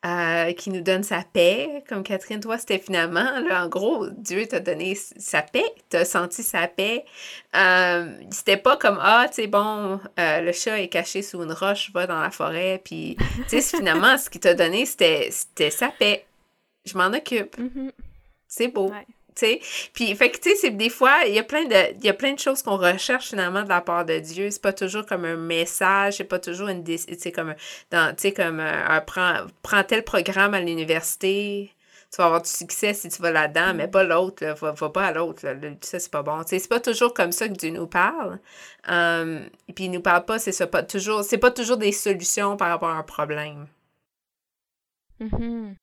[0.06, 1.84] euh, qui nous donne sa paix.
[1.90, 6.42] Comme Catherine, toi, c'était finalement, là, en gros, Dieu t'a donné sa paix, t'as senti
[6.42, 7.04] sa paix.
[7.56, 11.52] Euh, c'était pas comme, ah, tu sais, bon, euh, le chat est caché sous une
[11.52, 13.18] roche, va dans la forêt, puis,
[13.50, 15.32] tu sais, finalement, ce qu'il t'a donné, c'était
[15.70, 16.26] sa paix.
[16.86, 17.58] Je m'en occupe.
[17.60, 17.92] Mm-hmm.
[18.48, 18.92] C'est beau
[19.36, 19.62] sais.
[19.94, 22.14] Puis, fait que, tu sais, des fois, il y a plein de, il y a
[22.14, 24.50] plein de choses qu'on recherche finalement de la part de Dieu.
[24.52, 27.56] C'est pas toujours comme un message, c'est pas toujours une, tu sais, comme,
[27.92, 31.72] dans, tu sais, comme, un, prends, prends tel programme à l'université,
[32.12, 35.06] tu vas avoir du succès si tu vas là-dedans, mais pas l'autre, va, va, pas
[35.06, 35.42] à l'autre,
[35.82, 36.42] ça c'est pas bon.
[36.44, 38.40] Tu sais, c'est pas toujours comme ça que Dieu nous parle.
[38.88, 41.92] Um, et puis il nous parle pas, c'est ça, pas toujours, c'est pas toujours des
[41.92, 43.68] solutions par rapport à un problème.
[45.22, 45.76] Mm-hmm.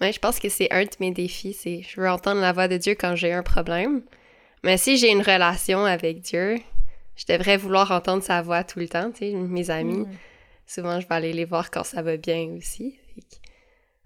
[0.00, 2.68] Ouais, je pense que c'est un de mes défis, c'est je veux entendre la voix
[2.68, 4.02] de Dieu quand j'ai un problème.
[4.62, 6.58] Mais si j'ai une relation avec Dieu,
[7.16, 10.06] je devrais vouloir entendre sa voix tout le temps, tu sais, mes amis.
[10.06, 10.16] Mm.
[10.66, 12.98] Souvent, je vais aller les voir quand ça va bien aussi.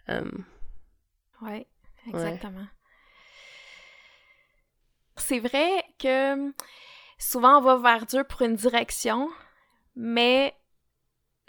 [0.06, 0.30] Que, euh,
[1.42, 1.66] Oui,
[2.06, 2.66] exactement.
[5.16, 6.52] C'est vrai que
[7.18, 9.28] souvent on va vers Dieu pour une direction,
[9.96, 10.54] mais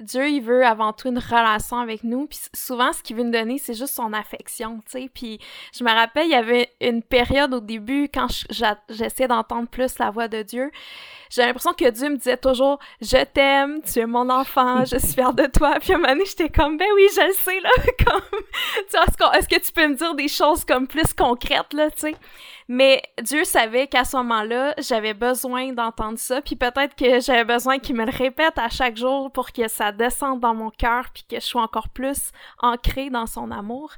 [0.02, 2.28] Dieu, il veut avant tout une relation avec nous.
[2.28, 5.10] Puis souvent, ce qu'il veut nous donner, c'est juste son affection, tu sais.
[5.14, 5.40] Puis
[5.74, 8.28] je me rappelle, il y avait une période au début, quand
[8.90, 10.72] j'essayais d'entendre plus la voix de Dieu,
[11.30, 15.14] j'ai l'impression que Dieu me disait toujours «Je t'aime, tu es mon enfant, je suis
[15.14, 17.60] fière de toi.» Puis à un moment donné, j'étais comme «Ben oui, je le sais,
[17.62, 17.70] là.
[18.06, 22.16] comme, est-ce que tu peux me dire des choses comme plus concrètes, là, tu sais?
[22.74, 27.80] Mais Dieu savait qu'à ce moment-là, j'avais besoin d'entendre ça, puis peut-être que j'avais besoin
[27.80, 31.26] qu'il me le répète à chaque jour pour que ça descende dans mon cœur, puis
[31.30, 33.92] que je sois encore plus ancrée dans son amour.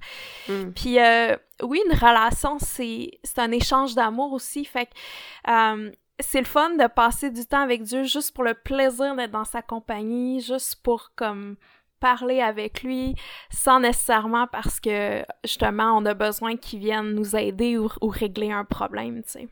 [0.50, 0.72] Mm.
[0.72, 6.46] Puis euh, oui, une relation, c'est un échange d'amour aussi, fait que euh, c'est le
[6.46, 10.42] fun de passer du temps avec Dieu juste pour le plaisir d'être dans sa compagnie,
[10.42, 11.58] juste pour comme
[12.04, 13.16] parler avec lui
[13.50, 18.66] sans nécessairement parce que justement on a besoin qu'il vienne nous aider ou, régler un
[18.66, 19.48] problème, tu sais.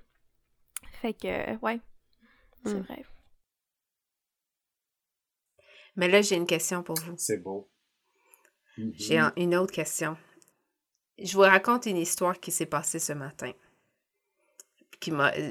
[1.01, 1.79] Fait que, ouais,
[2.65, 2.81] c'est hmm.
[2.81, 3.05] vrai.
[5.95, 7.15] Mais là, j'ai une question pour vous.
[7.17, 7.69] C'est beau.
[8.77, 9.33] J'ai mm-hmm.
[9.37, 10.17] une autre question.
[11.17, 13.51] Je vous raconte une histoire qui s'est passée ce matin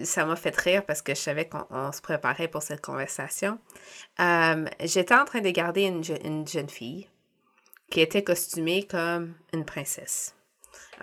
[0.04, 3.58] ça m'a fait rire parce que je savais qu'on se préparait pour cette conversation.
[4.20, 7.08] Euh, j'étais en train de garder une, une, jeune fille
[7.90, 10.36] qui était costumée comme une princesse.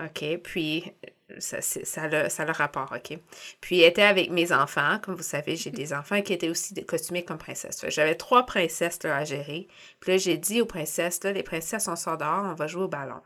[0.02, 0.94] OK, puis
[1.40, 3.18] ça, ça, le, ça rapport, OK.
[3.60, 5.00] Puis elle était avec mes enfants.
[5.02, 7.84] Comme vous savez, j'ai des enfants qui étaient aussi costumés comme princesses.
[7.90, 9.68] J'avais trois princesses à gérer.
[10.00, 12.88] Puis là, j'ai dit aux princesses, les princesses, on sort dehors, on va jouer au
[12.88, 13.22] ballon.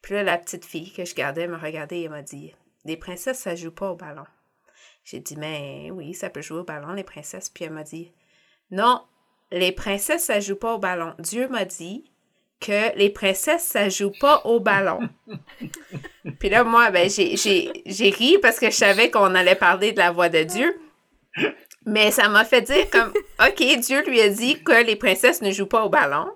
[0.00, 2.52] Puis là, la petite fille que je gardais me regardait et m'a dit,
[2.84, 4.24] les princesses, ça joue pas au ballon.
[5.04, 7.48] J'ai dit, mais oui, ça peut jouer au ballon, les princesses.
[7.48, 8.12] Puis elle m'a dit,
[8.70, 9.02] non,
[9.50, 11.14] les princesses, ça joue pas au ballon.
[11.18, 12.04] Dieu m'a dit
[12.60, 15.08] que les princesses, ça joue pas au ballon.
[16.38, 20.12] Puis là, moi, ben, j'ai ri parce que je savais qu'on allait parler de la
[20.12, 20.80] voix de Dieu.
[21.84, 25.50] Mais ça m'a fait dire comme, OK, Dieu lui a dit que les princesses ne
[25.50, 26.30] jouent pas au ballon.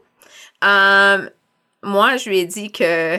[0.65, 1.31] Euh,
[1.83, 3.19] moi, je lui ai dit que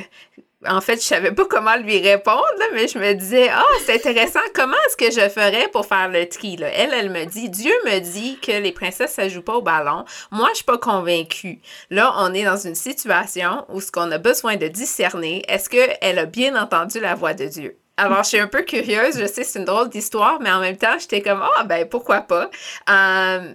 [0.70, 4.40] en fait, je savais pas comment lui répondre, mais je me disais, ah, c'est intéressant,
[4.54, 6.58] comment est-ce que je ferais pour faire le tri?
[6.62, 10.06] Elle, elle me dit, Dieu me dit que les princesses, ça joue pas au ballon.
[10.32, 11.60] Moi, je suis pas convaincue.
[11.90, 16.20] Là, on est dans une situation où ce qu'on a besoin de discerner, est-ce qu'elle
[16.20, 17.78] a bien entendu la voix de Dieu?
[17.98, 20.78] Alors, je suis un peu curieuse, je sais, c'est une drôle d'histoire, mais en même
[20.78, 22.50] temps, j'étais comme, ah, ben, pourquoi pas?
[22.90, 23.54] Euh,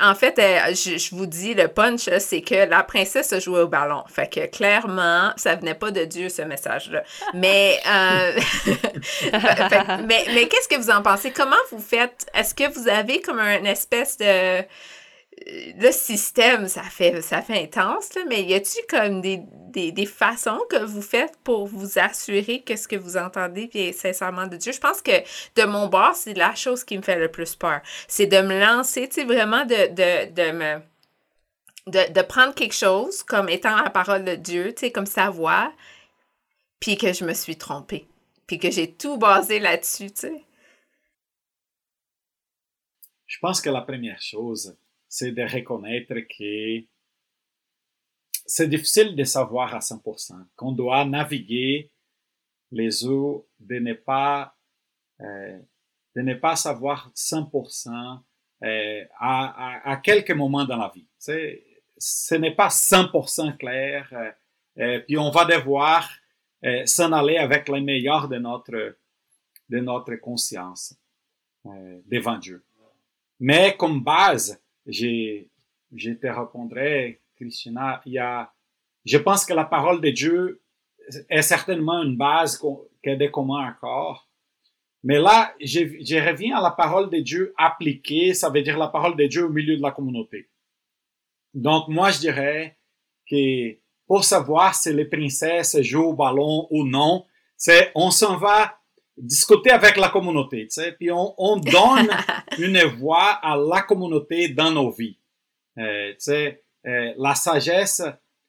[0.00, 4.02] en fait, euh, je, vous dis, le punch, c'est que la princesse joué au ballon.
[4.08, 7.02] Fait que clairement, ça venait pas de Dieu, ce message-là.
[7.34, 8.40] Mais, euh,
[10.06, 11.30] mais, mais qu'est-ce que vous en pensez?
[11.32, 12.26] Comment vous faites?
[12.34, 14.62] Est-ce que vous avez comme une espèce de
[15.46, 19.42] le système, ça fait, ça fait intense, mais y a-t-il comme des,
[19.92, 24.46] des, façons que vous faites pour vous assurer que ce que vous entendez vient sincèrement
[24.46, 24.72] de Dieu?
[24.72, 25.12] Je pense que
[25.56, 27.80] de mon bord, c'est la chose qui me fait le plus peur.
[28.06, 30.80] C'est de me lancer, tu sais, vraiment de, de, de me.
[31.86, 35.30] De, de, prendre quelque chose comme étant la parole de Dieu, tu sais, comme sa
[35.30, 35.72] voix,
[36.78, 38.06] puis que je me suis trompée,
[38.46, 40.44] puis que j'ai tout basé là-dessus, tu sais.
[43.26, 44.76] Je pense que la première chose,
[45.10, 46.86] c'est de reconnaître que
[48.46, 51.90] c'est difficile de savoir à 100%, qu'on doit naviguer
[52.70, 54.56] les eaux, de ne pas,
[55.20, 55.58] euh,
[56.14, 58.20] de ne pas savoir 100%
[58.62, 61.08] euh, à, à, quelques moments dans la vie.
[61.18, 64.32] ce n'est pas 100% clair,
[64.78, 66.08] euh, puis on va devoir
[66.84, 68.98] s'en aller avec les meilleurs de notre,
[69.70, 70.94] de notre conscience
[71.64, 72.62] devant Dieu.
[73.40, 78.52] Mais comme base, je, te répondrai, Christina, il y a,
[79.04, 80.62] je pense que la parole de Dieu
[81.28, 84.28] est certainement une base qui est de commun accord.
[85.02, 88.88] Mais là, je, je reviens à la parole de Dieu appliquée, ça veut dire la
[88.88, 90.50] parole de Dieu au milieu de la communauté.
[91.54, 92.78] Donc, moi, je dirais
[93.28, 93.76] que
[94.06, 97.26] pour savoir si les princesses jouent au ballon ou non,
[97.56, 98.79] c'est, on s'en va
[99.16, 102.10] discuter avec la communauté, tu sais, puis on, on donne
[102.58, 105.18] une voix à la communauté dans nos vies.
[105.78, 108.02] Euh, tu sais, euh, la sagesse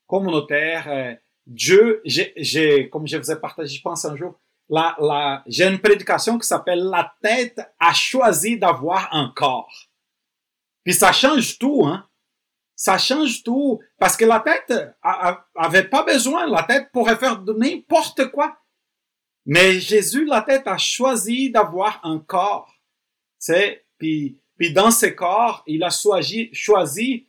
[0.07, 5.43] communautaire, euh, Dieu, j'ai, comme je vous ai partagé, je pense un jour, la, la,
[5.47, 9.89] j'ai une prédication qui s'appelle La tête a choisi d'avoir un corps.
[10.83, 12.07] Puis ça change tout, hein.
[12.75, 13.79] ça change tout.
[13.99, 14.73] Parce que la tête
[15.55, 16.47] avait pas besoin.
[16.47, 18.57] La tête pourrait faire n'importe quoi.
[19.53, 22.73] Mais Jésus, la tête, a choisi d'avoir un corps.
[23.37, 27.27] C'est, puis, puis dans ce corps, il a choisi, choisi,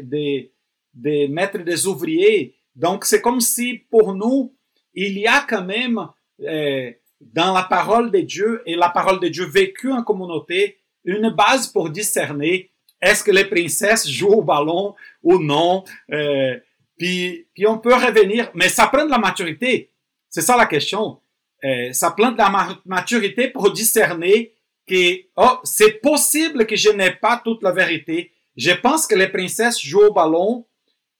[0.00, 0.52] des,
[0.92, 2.56] des mettre des ouvriers.
[2.74, 4.52] Donc, c'est comme si pour nous,
[4.94, 6.08] il y a quand même,
[6.40, 6.90] euh,
[7.20, 11.68] dans la parole de Dieu et la parole de Dieu vécue en communauté, une base
[11.68, 15.84] pour discerner est-ce que les princesses jouent au ballon ou non.
[16.10, 16.58] Euh,
[16.98, 19.92] puis, puis on peut revenir, mais ça prend de la maturité.
[20.28, 21.20] C'est ça la question.
[21.64, 24.52] Euh, ça de la maturité pour discerner
[24.86, 28.32] que oh, c'est possible que je n'ai pas toute la vérité.
[28.56, 30.66] Je pense que les princesses jouent au ballon,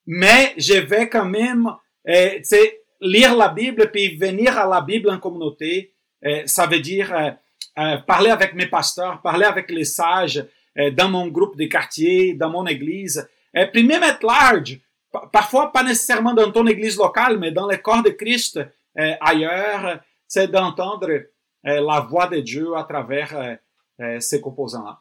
[0.07, 1.71] mais je vais quand même
[2.09, 2.39] euh,
[3.01, 5.93] lire la Bible puis venir à la Bible en communauté.
[6.25, 7.13] Euh, ça veut dire
[7.79, 10.45] euh, parler avec mes pasteurs, parler avec les sages
[10.93, 13.29] dans mon groupe de quartier, dans mon église.
[13.73, 14.81] puis même être large,
[15.33, 18.59] parfois pas nécessairement dans ton église locale, mais dans le corps de Christ
[18.97, 20.01] ailleurs,
[20.35, 21.09] c'est d'entendre
[21.63, 23.59] la voix de Dieu à travers
[24.21, 25.01] ces composants-là.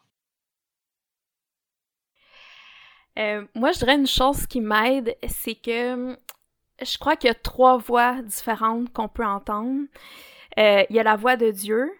[3.18, 6.18] Euh, moi, je dirais une chose qui m'aide, c'est que
[6.82, 9.82] je crois qu'il y a trois voix différentes qu'on peut entendre.
[10.58, 11.92] Euh, il y a la voix de Dieu,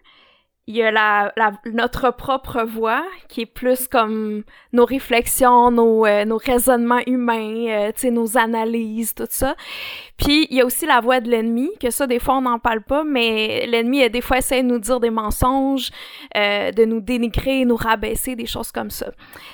[0.67, 1.31] il y a la,
[1.65, 8.11] notre propre voix qui est plus comme nos réflexions, nos, euh, nos raisonnements humains, euh,
[8.11, 9.55] nos analyses, tout ça.
[10.17, 12.59] Puis il y a aussi la voix de l'ennemi, que ça des fois on n'en
[12.59, 15.89] parle pas, mais l'ennemi des fois essaie de nous dire des mensonges,
[16.33, 19.11] de nous dénigrer, nous rabaisser, des choses comme ça.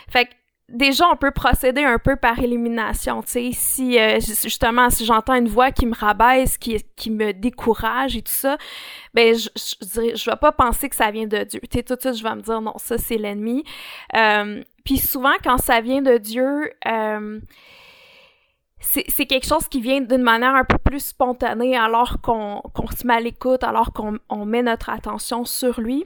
[0.09, 0.31] Fait que
[0.71, 3.21] déjà, on peut procéder un peu par élimination.
[3.21, 7.33] Tu sais, si euh, justement, si j'entends une voix qui me rabaisse, qui, qui me
[7.33, 8.57] décourage et tout ça,
[9.13, 11.59] ben je, je, je vais pas penser que ça vient de Dieu.
[11.61, 13.63] Tu sais, tout de suite, je vais me dire non, ça c'est l'ennemi.
[14.15, 17.39] Euh, puis souvent, quand ça vient de Dieu, euh,
[18.79, 22.61] c'est quelque chose qui vient d'une manière un peu plus spontanée alors qu'on
[22.97, 26.05] se met à l'écoute, alors qu'on met notre attention sur lui.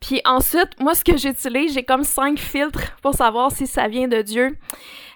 [0.00, 4.08] Puis ensuite, moi, ce que j'utilise, j'ai comme cinq filtres pour savoir si ça vient
[4.08, 4.56] de Dieu.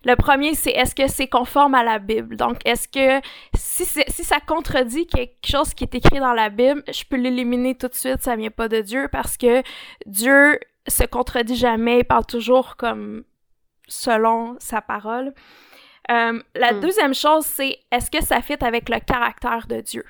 [0.05, 2.37] Le premier, c'est est-ce que c'est conforme à la Bible?
[2.37, 6.83] Donc, est-ce que si, si ça contredit quelque chose qui est écrit dans la Bible,
[6.93, 9.63] je peux l'éliminer tout de suite, ça vient pas de Dieu parce que
[10.07, 13.23] Dieu se contredit jamais, il parle toujours comme
[13.87, 15.33] selon sa parole.
[16.11, 16.81] Euh, la hmm.
[16.81, 20.05] deuxième chose, c'est est-ce que ça fit avec le caractère de Dieu?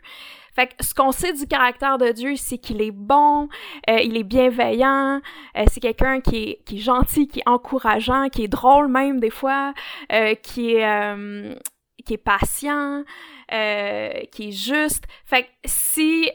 [0.54, 3.48] Fait que ce qu'on sait du caractère de Dieu, c'est qu'il est bon,
[3.88, 5.20] euh, il est bienveillant,
[5.56, 9.18] euh, c'est quelqu'un qui est, qui est gentil, qui est encourageant, qui est drôle même
[9.18, 9.72] des fois,
[10.12, 11.58] euh, qui est
[12.04, 13.04] qui est patient,
[13.48, 15.04] qui est juste.
[15.24, 16.28] Fait que si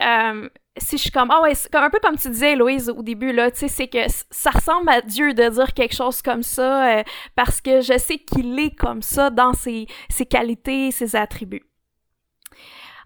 [0.79, 3.33] si je suis comme ah ouais comme un peu comme tu disais Louise au début
[3.33, 3.97] là tu sais c'est que
[4.29, 7.03] ça ressemble à Dieu de dire quelque chose comme ça
[7.35, 11.65] parce que je sais qu'il est comme ça dans ses, ses qualités ses attributs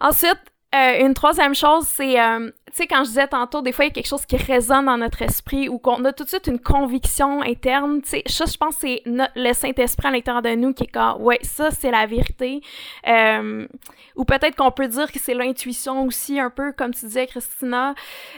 [0.01, 3.83] ensuite euh, une troisième chose, c'est, euh, tu sais, quand je disais tantôt, des fois,
[3.83, 6.29] il y a quelque chose qui résonne dans notre esprit ou qu'on a tout de
[6.29, 8.01] suite une conviction interne.
[8.01, 11.21] Tu sais, ça, je pense c'est le Saint-Esprit à l'intérieur de nous qui est comme,
[11.21, 12.61] ouais, ça, c'est la vérité.
[13.07, 13.67] Euh,
[14.15, 17.93] ou peut-être qu'on peut dire que c'est l'intuition aussi, un peu, comme tu disais, Christina.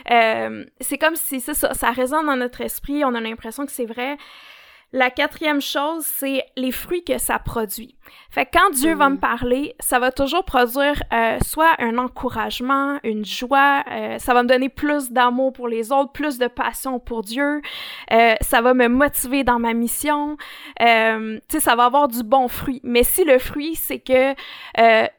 [0.08, 4.18] c'est comme si ça, ça résonne dans notre esprit, on a l'impression que c'est vrai.
[4.94, 7.96] La quatrième chose, c'est les fruits que ça produit.
[8.30, 9.20] Fait que quand Dieu va me mhm.
[9.20, 14.48] parler, ça va toujours produire euh, soit un encouragement, une joie, euh, ça va me
[14.48, 17.60] donner plus d'amour pour les autres, plus de passion pour Dieu,
[18.12, 20.36] euh, ça va me motiver dans ma mission,
[20.78, 20.84] tu
[21.48, 22.80] sais, ça va avoir du bon fruit.
[22.84, 24.36] Mais si le fruit, c'est que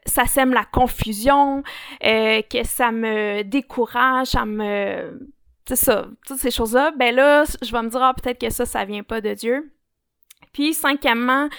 [0.05, 1.63] ça sème la confusion,
[1.99, 5.34] que ça me décourage, ça me
[5.67, 8.65] c'est ça, toutes ces choses-là, ben là, je vais me dire, ah, peut-être que ça,
[8.65, 9.71] ça vient pas de Dieu.
[10.53, 11.49] Puis, cinquièmement,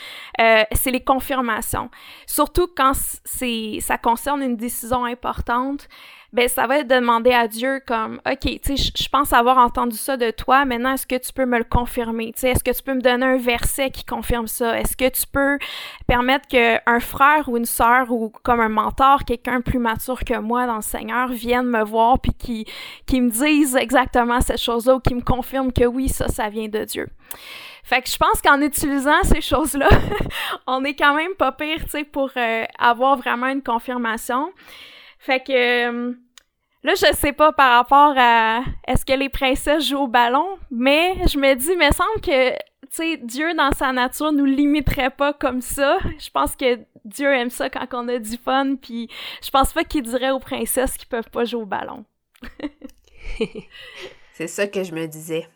[0.40, 1.90] euh, c'est les confirmations.
[2.26, 2.92] Surtout quand
[3.24, 5.88] c'est, ça concerne une décision importante,
[6.32, 9.58] ben ça va être de demander à Dieu comme, ok, tu sais, je pense avoir
[9.58, 10.64] entendu ça de toi.
[10.64, 12.32] Maintenant, est-ce que tu peux me le confirmer?
[12.32, 14.78] Tu sais, est-ce que tu peux me donner un verset qui confirme ça?
[14.78, 15.58] Est-ce que tu peux
[16.06, 20.66] permettre qu'un frère ou une sœur ou comme un mentor, quelqu'un plus mature que moi
[20.66, 22.66] dans le Seigneur, vienne me voir puis qui
[23.06, 26.68] qui me dise exactement cette chose-là ou qui me confirme que oui, ça, ça vient
[26.68, 27.08] de Dieu.
[27.86, 29.88] Fait que je pense qu'en utilisant ces choses-là,
[30.66, 34.52] on est quand même pas pire, tu sais, pour euh, avoir vraiment une confirmation.
[35.26, 36.12] Fait que euh,
[36.84, 41.14] là, je sais pas par rapport à est-ce que les princesses jouent au ballon, mais
[41.26, 42.52] je me dis, il me semble que
[42.94, 45.98] tu Dieu dans sa nature nous limiterait pas comme ça.
[46.20, 49.08] Je pense que Dieu aime ça quand on a du fun, puis
[49.42, 52.04] je pense pas qu'il dirait aux princesses qu'ils peuvent pas jouer au ballon.
[54.34, 55.48] C'est ça que je me disais.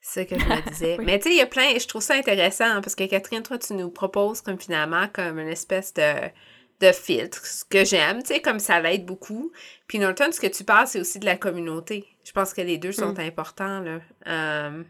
[0.00, 0.96] C'est ce que je me disais.
[1.00, 3.56] Mais tu sais, il y a plein, je trouve ça intéressant parce que Catherine, toi,
[3.56, 6.28] tu nous proposes comme finalement comme une espèce de,
[6.80, 9.52] de filtre, ce que j'aime, tu sais, comme ça l'aide beaucoup.
[9.86, 12.06] Puis dans le temps, ce que tu parles, c'est aussi de la communauté.
[12.24, 13.20] Je pense que les deux sont mm.
[13.20, 14.00] importants, là.
[14.28, 14.82] Euh,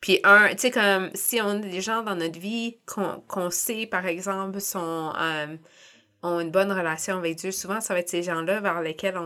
[0.00, 3.86] puis un, tu sais, comme si on a des gens dans notre vie qu'on sait,
[3.86, 5.12] par exemple, sont...
[5.18, 5.56] Euh,
[6.24, 9.18] ont une bonne relation avec Dieu, souvent, ça va être ces gens-là vers lesquels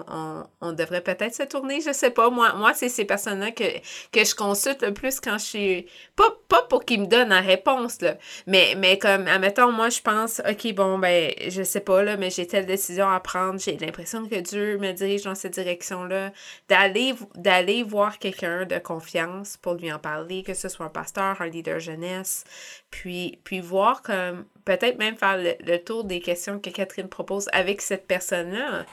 [0.61, 1.81] on, devrait peut-être se tourner.
[1.81, 2.29] Je sais pas.
[2.29, 3.65] Moi, c'est ces personnes-là que,
[4.13, 5.87] que je consulte le plus quand je suis.
[6.17, 8.17] Pas, pas pour qu'ils me donnent la réponse, là.
[8.47, 12.31] Mais, mais comme, admettons, moi, je pense, OK, bon, ben, je sais pas, là, mais
[12.31, 13.61] j'ai telle décision à prendre.
[13.61, 16.33] J'ai l'impression que Dieu me dirige dans cette direction-là.
[16.69, 21.41] D'aller, d'aller voir quelqu'un de confiance pour lui en parler, que ce soit un pasteur,
[21.41, 22.45] un leader jeunesse.
[22.91, 27.81] Puis, puis voir comme peut-être même faire le, tour des questions que Catherine propose avec
[27.81, 28.87] cette personne-là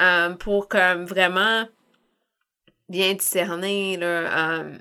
[0.00, 1.68] euh, pour comme vraiment
[2.88, 4.78] bien discerner là, euh,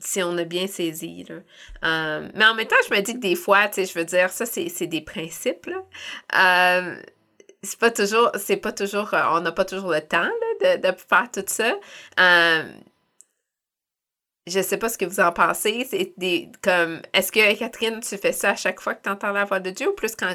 [0.00, 1.24] si on a bien saisi.
[1.24, 1.36] Là.
[1.84, 4.04] Euh, mais en même temps, je me dis que des fois, tu sais, je veux
[4.04, 5.68] dire, ça, c'est des principes.
[7.64, 10.96] C'est pas toujours, c'est pas toujours, on n'a pas toujours le temps là, de, de,
[10.96, 11.76] faire tout ça
[14.46, 15.86] je sais pas ce que vous en pensez.
[15.88, 19.32] C'est des comme est-ce que Catherine, tu fais ça à chaque fois que tu entends
[19.32, 20.34] la voix de Dieu ou plus quand,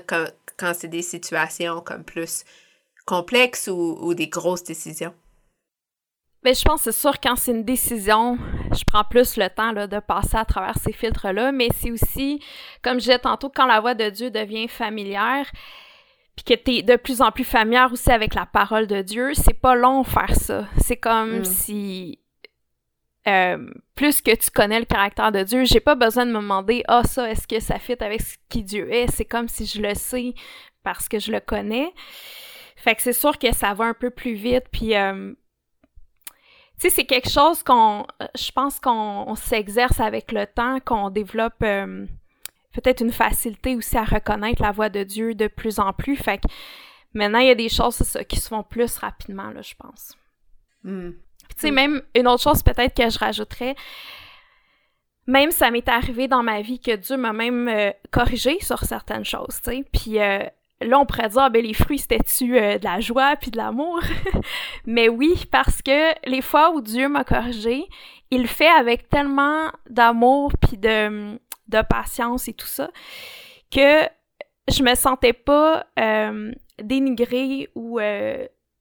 [0.58, 2.44] quand, c'est des situations comme plus
[3.06, 5.14] complexes ou, des grosses décisions?
[6.44, 8.38] mais ben, je pense c'est sûr quand c'est une décision,
[8.72, 12.42] je prends plus le temps là, de passer à travers ces filtres-là, mais c'est aussi,
[12.82, 15.52] comme je disais tantôt, quand la voix de Dieu devient familière,
[16.36, 19.34] puis que tu es de plus en plus familière aussi avec la parole de Dieu,
[19.34, 20.68] c'est pas long faire ça.
[20.78, 21.46] C'est comme mm.
[21.46, 22.20] si
[23.28, 26.84] euh, plus que tu connais le caractère de Dieu, j'ai pas besoin de me demander
[26.88, 29.82] ah ça est-ce que ça fit avec ce qui Dieu est, c'est comme si je
[29.82, 30.34] le sais
[30.84, 31.92] parce que je le connais.
[32.78, 35.34] Fait que c'est sûr que ça va un peu plus vite puis euh,
[36.80, 38.06] tu sais c'est quelque chose qu'on
[38.36, 42.06] je pense qu'on s'exerce avec le temps, qu'on développe euh,
[42.72, 46.16] peut-être une facilité aussi à reconnaître la voix de Dieu de plus en plus.
[46.16, 46.48] Fait que
[47.14, 50.16] maintenant il y a des choses qui se font plus rapidement là, je pense.
[51.56, 53.76] Tu sais, même une autre chose peut-être que je rajouterais,
[55.28, 59.26] même ça m'est arrivé dans ma vie que Dieu m'a même euh, corrigé sur certaines
[59.26, 59.86] choses, tu sais.
[59.92, 60.40] Puis euh,
[60.82, 63.58] là, on pourrait dire, ah, ben les fruits, c'était-tu euh, de la joie puis de
[63.58, 64.00] l'amour?
[64.86, 67.84] Mais oui, parce que les fois où Dieu m'a corrigé,
[68.32, 71.38] il le fait avec tellement d'amour puis de,
[71.68, 72.90] de patience et tout ça,
[73.70, 74.08] que
[74.70, 75.86] je me sentais pas
[76.82, 78.00] dénigrée ou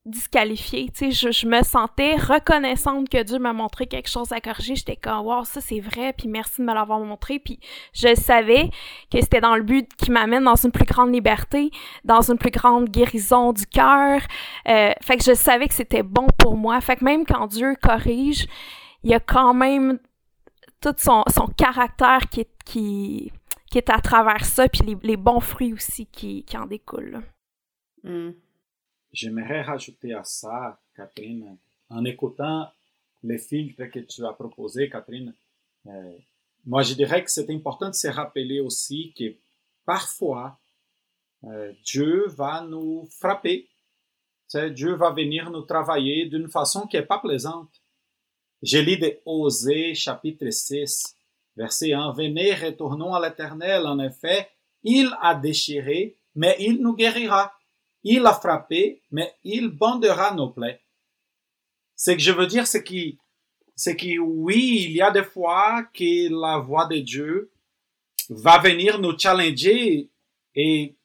[0.07, 0.89] disqualifiée.
[0.93, 4.75] Tu sais, je, me sentais reconnaissante que Dieu m'a montré quelque chose à corriger.
[4.75, 7.39] J'étais comme, wow, ça c'est vrai, puis merci de me l'avoir montré.
[7.39, 7.59] Puis
[7.93, 8.69] je savais
[9.11, 11.71] que c'était dans le but qui m'amène dans une plus grande liberté,
[12.03, 14.21] dans une plus grande guérison du cœur.
[14.67, 16.79] Euh, fait que je savais que c'était bon pour moi.
[16.81, 18.47] Fait que même quand Dieu corrige,
[19.03, 19.99] il y a quand même
[20.81, 23.31] tout son, son caractère qui est, qui,
[23.69, 27.21] qui est à travers ça, puis les, les bons fruits aussi qui, qui en découlent.
[29.11, 31.57] J'aimerais rajouter à ça, Catherine,
[31.89, 32.69] en écoutant
[33.23, 35.33] les filtres que tu as proposés, Catherine,
[35.87, 36.17] euh,
[36.65, 39.35] moi je dirais que c'est important de se rappeler aussi que
[39.85, 40.59] parfois
[41.45, 43.67] euh, Dieu va nous frapper.
[44.53, 47.81] Dieu va venir nous travailler d'une façon qui n'est pas plaisante.
[48.63, 51.15] Je lis de Osée chapitre 6,
[51.57, 52.13] verset 1.
[52.13, 53.85] Venez, retournons à l'Éternel.
[53.85, 54.49] En effet,
[54.83, 57.56] il a déchiré, mais il nous guérira.
[58.09, 60.79] Il a frappé, mais il bandera nos plaies.
[61.93, 66.57] Ce que je veux dire, c'est que, oui, il y a des fois que la
[66.57, 67.51] voix de Dieu
[68.29, 70.09] va venir nous challenger
[70.55, 70.95] et,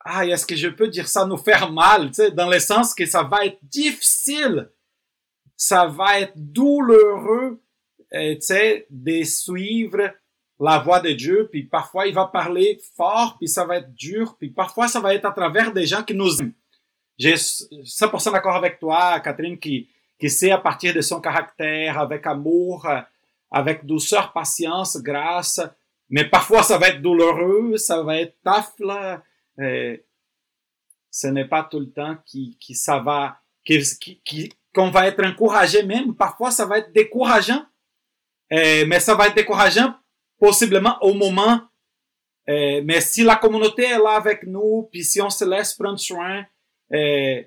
[0.00, 2.94] ah, est-ce que je peux dire ça, nous faire mal, tu sais, dans le sens
[2.94, 4.70] que ça va être difficile,
[5.54, 7.60] ça va être douloureux,
[8.14, 10.10] euh, tu sais, de suivre
[10.60, 14.36] la voix de Dieu, puis parfois il va parler fort, puis ça va être dur,
[14.38, 16.54] puis parfois ça va être à travers des gens qui nous aiment.
[17.18, 19.88] J'ai 100% d'accord avec toi, Catherine, qui,
[20.26, 22.88] sait à partir de son caractère, avec amour,
[23.50, 25.60] avec douceur, patience, grâce,
[26.08, 29.22] mais parfois ça va être douloureux, ça va être taf, là.
[29.58, 33.82] ce n'est pas tout le temps qui, qui ça va, qui,
[34.24, 36.14] qui, qu'on va être encouragé même.
[36.14, 37.64] Parfois ça va être décourageant,
[38.50, 39.94] mais ça va être décourageant
[40.38, 41.60] possiblement au moment.
[42.48, 45.98] Euh, mais si la communauté est là avec nous, puis si on se laisse prendre
[45.98, 46.44] soin,
[46.92, 47.42] euh,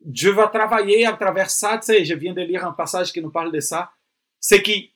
[0.00, 1.78] Dieu va travailler à travers ça.
[1.78, 3.90] Tu sais, je viens de lire un passage qui nous parle de ça.
[4.38, 4.94] C'est qui,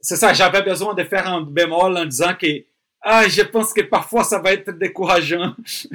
[0.00, 2.64] c'est ça, j'avais besoin de faire un bémol en disant que,
[3.02, 5.54] ah, je pense que parfois ça va être décourageant.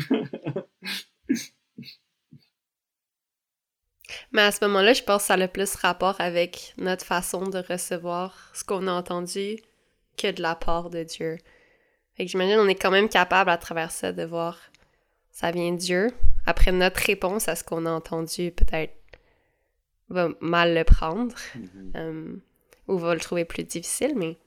[4.35, 7.47] Mais à ce moment-là, je pense que ça a le plus rapport avec notre façon
[7.47, 9.55] de recevoir ce qu'on a entendu
[10.17, 11.37] que de la part de Dieu.
[12.15, 14.57] Fait que j'imagine on est quand même capable à travers ça de voir
[15.31, 16.11] ça vient de Dieu.
[16.45, 18.93] Après notre réponse à ce qu'on a entendu, peut-être
[20.09, 21.91] va mal le prendre Mhm.
[21.95, 22.35] euh,
[22.89, 24.37] ou va le trouver plus difficile, mais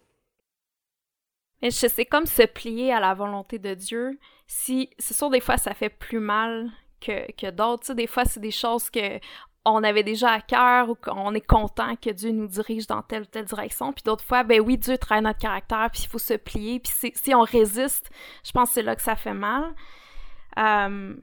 [1.62, 4.18] Mais je- c'est comme se plier à la volonté de Dieu.
[4.46, 6.70] Si, c'est sûr, des fois, ça fait plus mal
[7.00, 7.82] que, que d'autres.
[7.82, 9.18] Tu sais, des fois, c'est des choses que
[9.64, 13.22] on avait déjà à cœur ou qu'on est content que Dieu nous dirige dans telle
[13.22, 13.92] ou telle direction.
[13.92, 16.80] Puis d'autres fois, ben oui, Dieu travaille notre caractère, puis il faut se plier.
[16.80, 18.08] Puis si on résiste,
[18.44, 19.74] je pense que c'est là que ça fait mal.
[20.58, 21.14] Euh,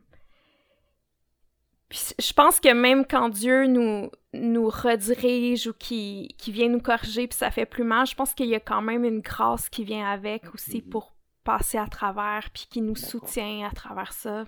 [1.90, 6.82] puis je pense que même quand Dieu nous, nous redirige ou qui, qui vient nous
[6.82, 9.70] corriger puis ça fait plus mal, je pense qu'il y a quand même une grâce
[9.70, 10.90] qui vient avec aussi Mhm.
[10.90, 14.46] pour passer à travers puis qui nous soutient à travers ça.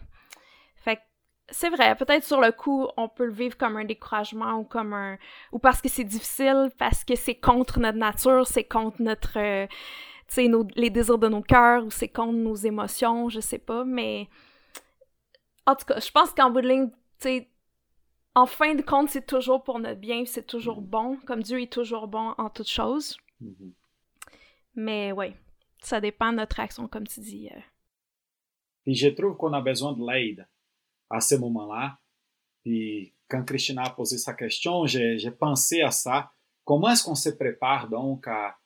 [1.50, 4.94] C'est vrai, peut-être sur le coup, on peut le vivre comme un découragement ou comme
[4.94, 5.18] un
[5.54, 9.66] ou parce que c'est difficile, parce que c'est contre notre nature, c'est contre notre euh,
[10.28, 13.86] tu sais les désirs de nos cœurs ou c'est contre nos émotions, je sais pas,
[13.86, 14.28] mais
[15.66, 17.50] en tout cas, je pense qu'en bout de ligne, tu sais,
[18.36, 21.72] en fin de compte, c'est toujours pour notre bien, c'est toujours bon, comme Dieu est
[21.72, 23.18] toujours bon en toutes choses.
[23.40, 23.74] Mhm.
[24.76, 25.34] Mais ouais,
[25.82, 27.50] ça dépend de notre action, comme tu dis.
[27.56, 27.60] euh.
[28.84, 30.48] Puis je trouve qu'on a besoin de l'aide
[31.10, 31.98] à ce moment-là.
[32.64, 36.32] Puis quand Christina a posé sa question, j'ai pensé à ça.
[36.64, 38.58] Comment est-ce qu'on se prépare donc à,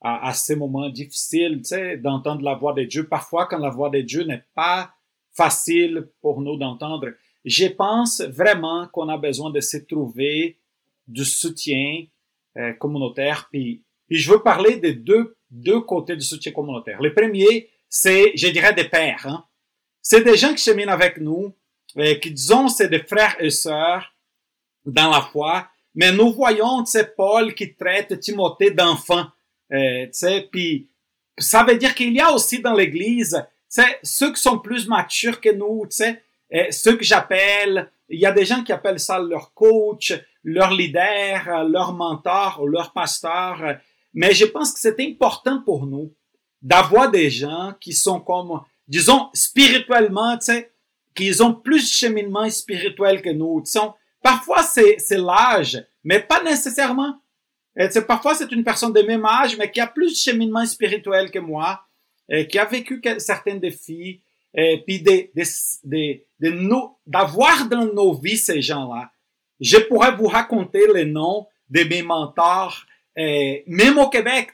[0.00, 3.06] à, à ces moments difficiles, tu sais, d'entendre la voix de Dieu?
[3.06, 4.94] Parfois, quand la voix de Dieu n'est pas
[5.32, 7.08] facile pour nous d'entendre,
[7.44, 10.58] je pense vraiment qu'on a besoin de se trouver
[11.06, 12.06] du soutien
[12.56, 13.48] euh, communautaire.
[13.50, 17.00] Puis, puis je veux parler des deux, deux côtés du soutien communautaire.
[17.00, 19.26] Le premier, c'est, je dirais, des pères.
[19.26, 19.44] Hein?
[20.02, 21.54] C'est des gens qui cheminent avec nous,
[21.98, 24.14] euh, qui disons, c'est des frères et sœurs
[24.84, 29.26] dans la foi, mais nous voyons, sais, Paul qui traite Timothée d'enfant,
[29.72, 30.06] euh,
[30.50, 30.88] puis
[31.38, 33.44] ça veut dire qu'il y a aussi dans l'Église,
[34.02, 38.44] ceux qui sont plus matures que nous, euh, ceux que j'appelle, il y a des
[38.44, 40.12] gens qui appellent ça leur coach,
[40.42, 43.78] leur leader, leur mentor ou leur pasteur,
[44.12, 46.12] mais je pense que c'est important pour nous
[46.62, 50.69] d'avoir des gens qui sont comme, disons, spirituellement, tu sais,
[51.14, 53.62] qu'ils ont plus de cheminement spirituel que nous.
[53.76, 57.14] On- parfois, c'est, l'âge, mais pas nécessairement.
[57.76, 60.66] Et, sais, parfois, c'est une personne de même âge, mais qui a plus de cheminement
[60.66, 61.82] spirituel que moi,
[62.28, 64.20] et qui a vécu certains défis,
[64.54, 65.44] et puis des, des,
[65.84, 69.10] des, des no- d'avoir dans nos vies ces gens-là.
[69.60, 72.84] Je pourrais vous raconter les noms de mes mentors,
[73.16, 74.50] même au Québec.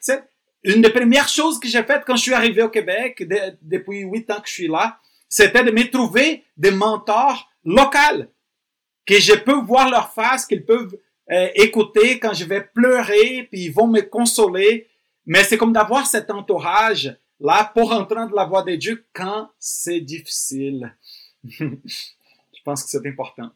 [0.63, 4.01] Une des premières choses que j'ai faites quand je suis arrivé au Québec, de- depuis
[4.01, 4.99] huit ans que je suis là,
[5.29, 8.25] c'était de me trouver des mentors locaux,
[9.05, 10.97] que je peux voir leur face, qu'ils peuvent
[11.31, 14.89] euh, écouter quand je vais pleurer, puis ils vont me consoler.
[15.27, 20.01] Mais c'est comme d'avoir cet entourage là pour entendre la voix de Dieu quand c'est
[20.01, 20.97] difficile.
[21.45, 23.51] je pense que c'est important.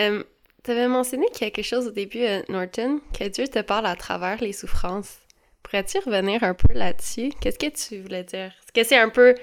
[0.00, 0.22] Euh,
[0.64, 4.40] tu avais mentionné quelque chose au début, euh, Norton, que Dieu te parle à travers
[4.40, 5.18] les souffrances.
[5.62, 7.30] Pourrais-tu revenir un peu là-dessus?
[7.40, 8.52] Qu'est-ce que tu voulais dire?
[8.74, 9.34] Est-ce que c'est un peu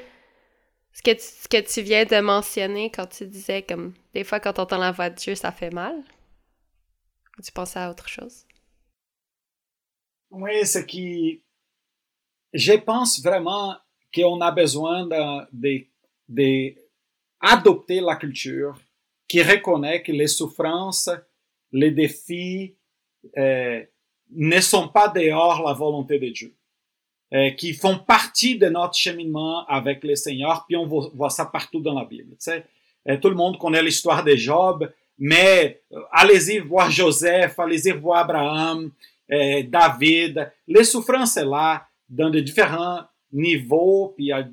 [0.91, 4.53] ce que, tu, ce que viens de mentionner quand tu disais comme des fois quand
[4.53, 6.03] tu entends la voix de Dieu, ça fait mal?
[7.43, 8.45] Tu pensais à autre chose?
[10.31, 11.43] Oui, c'est qui.
[12.53, 13.77] Je pense vraiment
[14.13, 15.85] qu'on a besoin de,
[16.27, 16.75] de,
[17.39, 18.79] adopter la culture
[19.27, 21.09] qui reconnaît que les souffrances,
[21.71, 22.75] les défis
[23.37, 23.83] euh,
[24.31, 26.55] ne sont pas dehors la volonté de Dieu,
[27.57, 31.93] qui font partie de notre cheminement avec le Seigneur, puis on voit, ça partout dans
[31.93, 32.31] la Bible.
[32.31, 32.65] Tu sais,
[33.07, 38.19] Euh, tout le monde connaît l'histoire de Job, mais euh, allez-y voir Joseph, allez-y voir
[38.19, 38.91] Abraham,
[39.31, 40.51] euh, David.
[40.67, 44.43] Les souffrances là dans de différents niveaux, puis euh,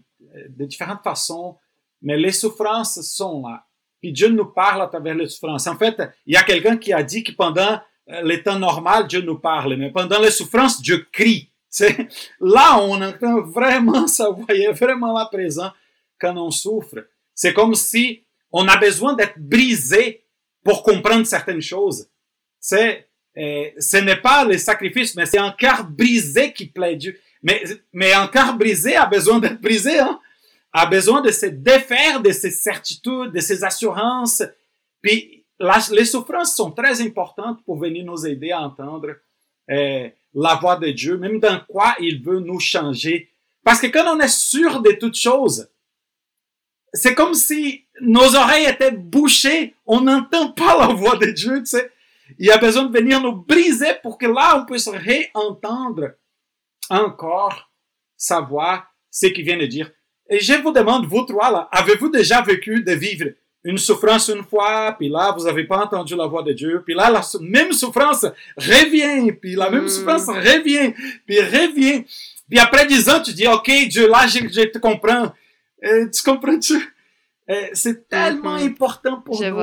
[0.49, 1.57] de différentes façons,
[2.03, 3.65] mais les souffrances sont là.
[4.01, 5.67] Puis Dieu nous parle à travers les souffrances.
[5.67, 7.81] En fait, il y a quelqu'un qui a dit que pendant
[8.23, 11.51] les temps normal, Dieu nous parle, mais pendant les souffrances, Dieu crie.
[11.69, 12.09] C'est
[12.41, 15.71] là on entend vraiment ça, vous voyez, vraiment là présent
[16.21, 17.07] quand on souffre.
[17.35, 20.25] C'est comme si on a besoin d'être brisé
[20.65, 22.09] pour comprendre certaines choses.
[22.59, 23.07] C'est,
[23.37, 27.19] euh, ce n'est pas le sacrifice, mais c'est un cœur brisé qui plaît Dieu.
[27.43, 27.63] Mais,
[27.93, 30.19] mais un cœur brisé a besoin d'être brisé, hein?
[30.73, 34.43] a besoin de se défaire de ses certitudes, de ses assurances.
[35.01, 35.45] Puis
[35.91, 39.17] les souffrances sont très importantes pour venir nous aider à entendre
[39.71, 43.31] euh, la voix de Dieu, même dans quoi il veut nous changer.
[43.65, 45.69] Parce que quand on est sûr de toutes choses,
[46.93, 51.67] c'est comme si nos oreilles étaient bouchées, on n'entend pas la voix de Dieu, tu
[51.67, 51.91] sais.
[52.39, 56.11] Il a besoin de venir nous briser pour que là, on puisse réentendre
[56.91, 57.71] encore
[58.17, 59.91] sa voix, ce qu'il vient de dire.
[60.29, 63.31] Et je vous demande, vous trois, là, avez-vous déjà vécu de vivre
[63.67, 66.95] une souffrance une fois, puis là, vous n'avez pas entendu la voix de Dieu, puis
[66.95, 68.25] là, la même souffrance
[68.57, 70.95] revient, puis la même souffrance revient,
[71.27, 72.05] puis revient.
[72.49, 75.33] Puis après dix ans, tu dis, OK, Dieu, là, je, je te comprends.
[75.85, 76.75] Euh, tu comprends-tu?
[77.51, 79.57] Euh, c'est tellement important pour Je nous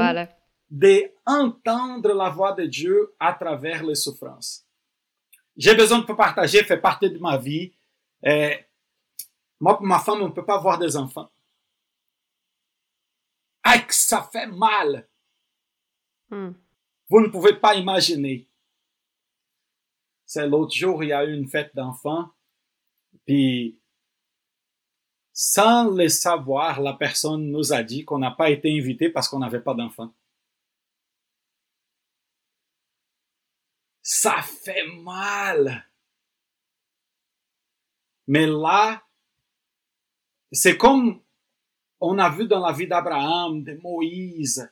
[0.70, 4.66] d'entendre la voix de Dieu à travers les souffrances.
[5.56, 7.72] J'ai besoin de partager, fait partie de ma vie.
[8.26, 8.52] Euh,
[9.62, 11.30] moi, ma femme, on ne peut pas avoir des enfants.
[13.64, 15.08] Ah, que ça fait mal.
[16.30, 16.52] Hmm.
[17.10, 18.50] Vous ne pouvez pas imaginer.
[20.26, 22.32] C'est l'autre jour, il y a eu une fête d'enfants,
[23.26, 23.80] puis
[25.32, 29.40] sans le savoir, la personne nous a dit qu'on n'a pas été invité parce qu'on
[29.40, 30.14] n'avait pas d'enfants.
[34.02, 35.90] Ça fait mal.
[38.28, 39.04] Mais là,
[40.52, 41.22] c'est comme
[42.06, 44.70] on a vu dans la vie d'Abraham, de Moïse,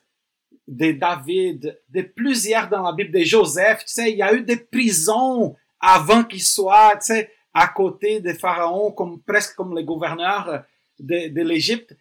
[0.67, 4.41] de David, de plusieurs dans la Bible, de Joseph, tu sais, il y a eu
[4.41, 9.85] des prisons avant qu'il soit, tu sais, à côté des pharaons, comme, presque comme les
[9.85, 10.63] gouverneurs
[10.99, 11.95] de, l'Égypte.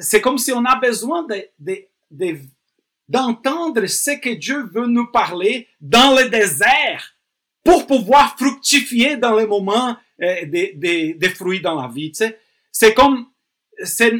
[0.00, 1.78] C'est comme si on a besoin de, de,
[2.10, 2.38] de,
[3.08, 7.16] d'entendre ce que Dieu veut nous parler dans le désert
[7.64, 12.12] pour pouvoir fructifier dans les moments euh, des, fruits dans la vie.
[12.70, 13.26] C'est comme,
[13.82, 14.12] c'est,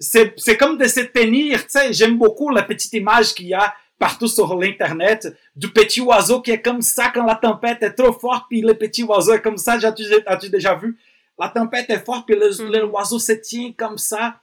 [0.00, 3.74] c'est, comme de se tenir, tu sais, j'aime beaucoup la petite image qu'il y a
[3.98, 8.12] partout sur l'internet du petit oiseau qui est comme ça quand la tempête est trop
[8.12, 9.74] forte puis le petit oiseau est comme ça.
[9.74, 10.98] As-tu, déjà vu?
[11.38, 14.40] La tempête est forte puis le, l'oiseau se tient comme ça.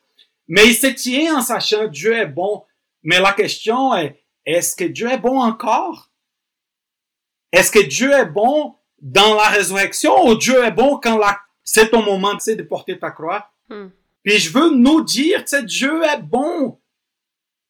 [0.47, 2.63] Mais il se tient en sachant Dieu est bon.
[3.01, 6.11] Mais la question est est-ce que Dieu est bon encore?
[7.51, 11.89] Est-ce que Dieu est bon dans la résurrection ou Dieu est bon quand la, c'est
[11.89, 13.49] ton moment tu sais, de porter ta croix?
[13.69, 13.87] Hmm.
[14.27, 16.77] Puis je veux nous dire, tu sais, Dieu est bon.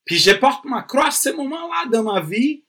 [0.03, 2.63] Puis je porte ma croix à ce moment-là dans ma vie.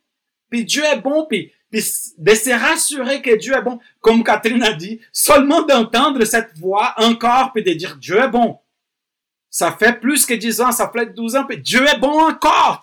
[0.50, 1.24] Puis Dieu est bon.
[1.24, 1.82] Puis, puis
[2.18, 3.80] de se rassurer que Dieu est bon.
[4.02, 8.58] Comme Catherine a dit, seulement d'entendre cette voix encore, puis de dire Dieu est bon.
[9.48, 12.82] Ça fait plus que 10 ans, ça fait 12 ans, puis Dieu est bon encore.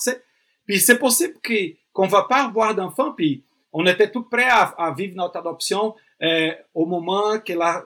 [0.66, 4.92] Puis c'est possible que, qu'on va pas avoir d'enfants, puis on était tout prêt à,
[4.98, 5.94] vivre notre adoption
[6.24, 7.84] euh, au moment que la,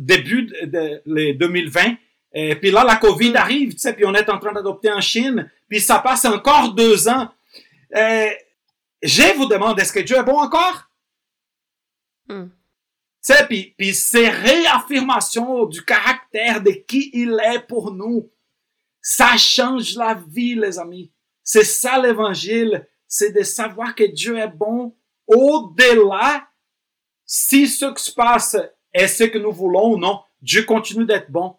[0.00, 1.98] début de, de, les 2020.
[2.34, 3.36] Et puis là, la COVID Mm.
[3.36, 6.72] arrive, tu sais, puis on est en train d'adopter en Chine, puis ça passe encore
[6.72, 7.28] deux ans.
[7.94, 8.30] Euh,
[9.02, 10.88] je vous demande, est-ce que Dieu est bon encore?
[12.28, 12.46] Hmm.
[12.46, 18.30] Tu sais, puis, puis ces réaffirmations du caractère de qui il est pour nous,
[19.00, 21.12] ça change la vie, les amis.
[21.42, 26.48] C'est ça l'évangile, c'est de savoir que Dieu est bon au-delà
[27.26, 28.56] si ce qui se passe
[28.92, 30.20] est ce que nous voulons ou non.
[30.40, 31.56] Dieu continue d'être bon.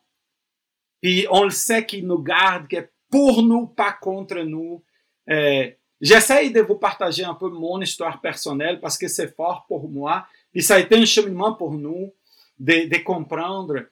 [1.03, 4.83] Puis on le sait qu'il nous garde, que pour nous, pas contre nous.
[5.29, 5.69] Euh,
[6.03, 10.25] J'essaye de vous partager un peu mon histoire personnelle parce que c'est fort pour moi.
[10.51, 12.11] Puis ça a été un cheminement pour nous
[12.59, 13.85] de, de comprendre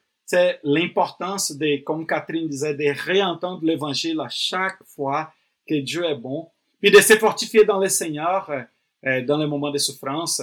[0.64, 5.32] l'importance de, comme Catherine disait, de réentendre l'évangile à chaque fois
[5.66, 6.50] que Dieu est bon,
[6.82, 8.62] puis de se fortifier dans le Seigneur euh,
[9.06, 10.42] euh, dans les moments de souffrance,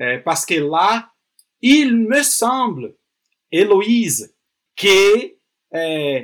[0.00, 1.10] euh, parce que là,
[1.62, 2.94] il me semble,
[3.50, 4.34] Héloïse,
[4.76, 5.37] que
[5.74, 6.20] euh,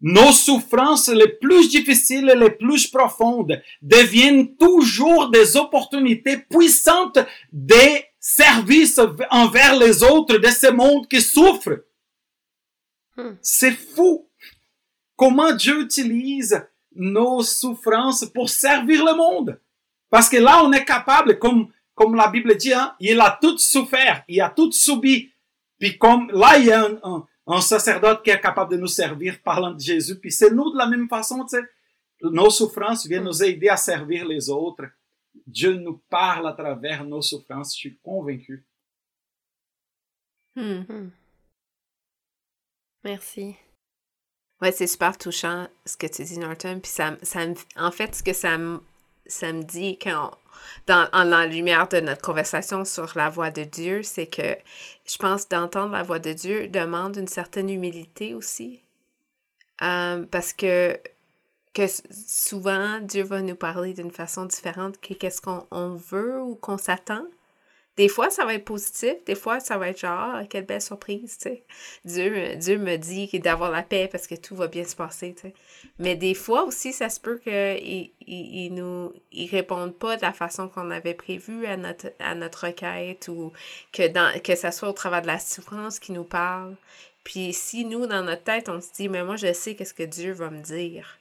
[0.00, 7.18] nos souffrances les plus difficiles et les plus profondes deviennent toujours des opportunités puissantes
[7.52, 11.84] des services envers les autres de ce monde qui souffre.
[13.16, 13.34] Hmm.
[13.42, 14.28] C'est fou
[15.16, 16.64] comment Dieu utilise
[16.94, 19.60] nos souffrances pour servir le monde.
[20.10, 23.58] Parce que là, on est capable, comme, comme la Bible dit, hein, il a tout
[23.58, 25.30] souffert, il a tout subi.
[25.78, 28.86] Puis comme là, il y a un, un, un sacerdote qui est capable de nous
[28.86, 30.18] servir parlant de Jésus.
[30.20, 31.62] Puis c'est nous de la même façon, tu sais.
[32.20, 34.84] Nos souffrances viennent nous aider à servir les autres.
[35.46, 38.66] Dieu nous parle à travers nos souffrances, je suis convaincu.
[40.56, 41.10] Hmm.
[43.04, 43.54] Merci.
[44.60, 46.80] Ouais, c'est super touchant ce que tu dis, Norton.
[46.82, 47.46] Puis ça, ça
[47.76, 48.58] en fait, ce que ça
[49.28, 50.32] ça me dit quand,
[50.86, 54.56] dans, en la lumière de notre conversation sur la voix de Dieu, c'est que
[55.06, 58.80] je pense d'entendre la voix de Dieu demande une certaine humilité aussi.
[59.82, 60.98] Euh, parce que,
[61.74, 66.56] que souvent, Dieu va nous parler d'une façon différente que qu'est-ce qu'on on veut ou
[66.56, 67.24] qu'on s'attend
[67.98, 70.80] Des fois, ça va être positif, des fois, ça va être genre, ah, quelle belle
[70.80, 71.64] surprise, tu sais.
[72.04, 75.48] Dieu, Dieu me dit d'avoir la paix parce que tout va bien se passer, tu
[75.48, 75.54] sais.
[75.98, 80.32] Mais des fois aussi, ça se peut qu'il il, nous il réponde pas de la
[80.32, 83.52] façon qu'on avait prévu à notre, à notre requête ou
[83.92, 86.76] que, dans, que ça soit au travers de la souffrance qui nous parle.
[87.24, 90.04] Puis si nous, dans notre tête, on se dit, mais moi, je sais qu'est-ce que
[90.04, 91.18] Dieu va me dire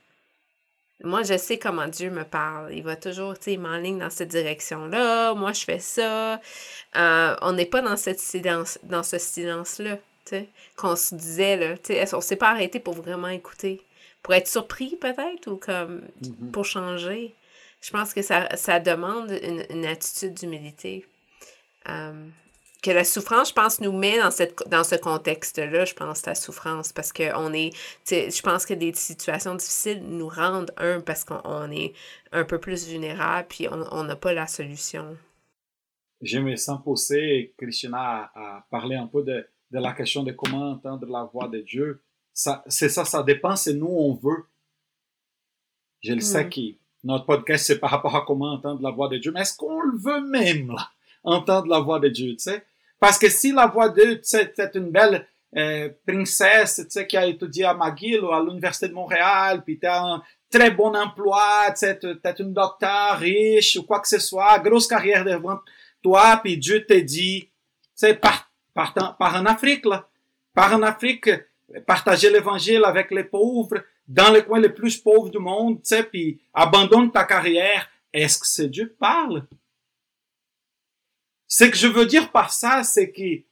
[1.03, 2.73] moi, je sais comment Dieu me parle.
[2.73, 5.35] Il va toujours, tu sais, il m'enligne dans cette direction-là.
[5.35, 6.41] Moi, je fais ça.
[6.95, 11.55] Euh, on n'est pas dans, cette silence, dans ce silence-là, tu sais, qu'on se disait,
[11.55, 11.77] là.
[11.77, 13.81] Tu sais, on s'est pas arrêté pour vraiment écouter.
[14.23, 16.51] Pour être surpris, peut-être, ou comme mm-hmm.
[16.51, 17.35] pour changer.
[17.81, 21.05] Je pense que ça, ça demande une, une attitude d'humilité.
[21.89, 22.27] Euh,
[22.87, 26.35] que la souffrance, je pense, nous met dans, cette, dans ce contexte-là, je pense, la
[26.35, 27.71] souffrance, parce que on est,
[28.09, 31.93] je pense que des situations difficiles nous rendent, un, parce qu'on est
[32.31, 35.17] un peu plus vulnérable, puis on n'a pas la solution.
[36.21, 41.05] J'aimerais sans pousser Christina à, parler un peu de, de, la question de comment entendre
[41.07, 42.01] la voix de Dieu.
[42.33, 44.45] C'est ça, ça dépend, c'est nous, on veut.
[46.01, 46.49] Je le sais mm.
[46.49, 46.61] que
[47.03, 49.81] notre podcast, c'est par rapport à comment entendre la voix de Dieu, mais est-ce qu'on
[49.81, 50.89] le veut même, là?
[51.23, 52.65] entendre la voix de Dieu, tu sais?
[52.99, 56.85] Parce que si la voix de Dieu, tu sais, es une belle euh, princesse, tu
[56.89, 60.23] sais, qui a étudié à McGill ou à l'Université de Montréal, puis tu as un
[60.49, 65.23] très bon emploi, tu es une docteur riche ou quoi que ce soit, grosse carrière
[65.23, 65.59] devant
[66.01, 67.49] toi, puis Dieu te dit,
[67.95, 70.07] sais, par, par, par en Afrique, là,
[70.53, 71.29] par en Afrique,
[71.85, 76.03] partager l'évangile avec les pauvres, dans les coins les plus pauvres du monde, tu sais,
[76.03, 77.89] puis abandonne ta carrière.
[78.13, 79.45] Est-ce que c'est Dieu qui parle?
[81.47, 83.43] Ce que je veux dire par ça, c'est que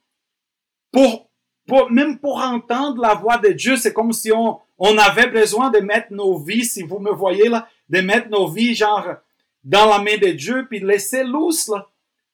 [0.92, 1.30] pour,
[1.66, 5.70] pour, même pour entendre la voix de Dieu, c'est comme si on, on avait besoin
[5.70, 9.16] de mettre nos vies, si vous me voyez là, de mettre nos vies genre
[9.64, 11.88] dans la main de Dieu, puis laisser lousse là.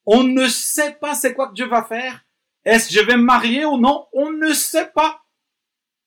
[0.04, 2.24] On ne sait pas c'est quoi que Dieu va faire.
[2.64, 4.06] Est-ce que je vais me marier ou non?
[4.12, 5.22] On ne sait pas.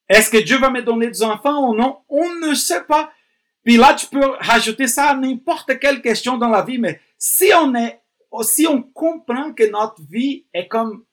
[0.08, 1.98] Est-ce que Dieu va me donner des enfants ou non?
[2.08, 3.10] On ne sait pas.
[3.64, 7.50] Puis là, tu peux rajouter ça à n'importe quelle question dans la vie, mais si
[7.54, 8.00] on est
[8.42, 11.04] si on comprend que notre vie est comme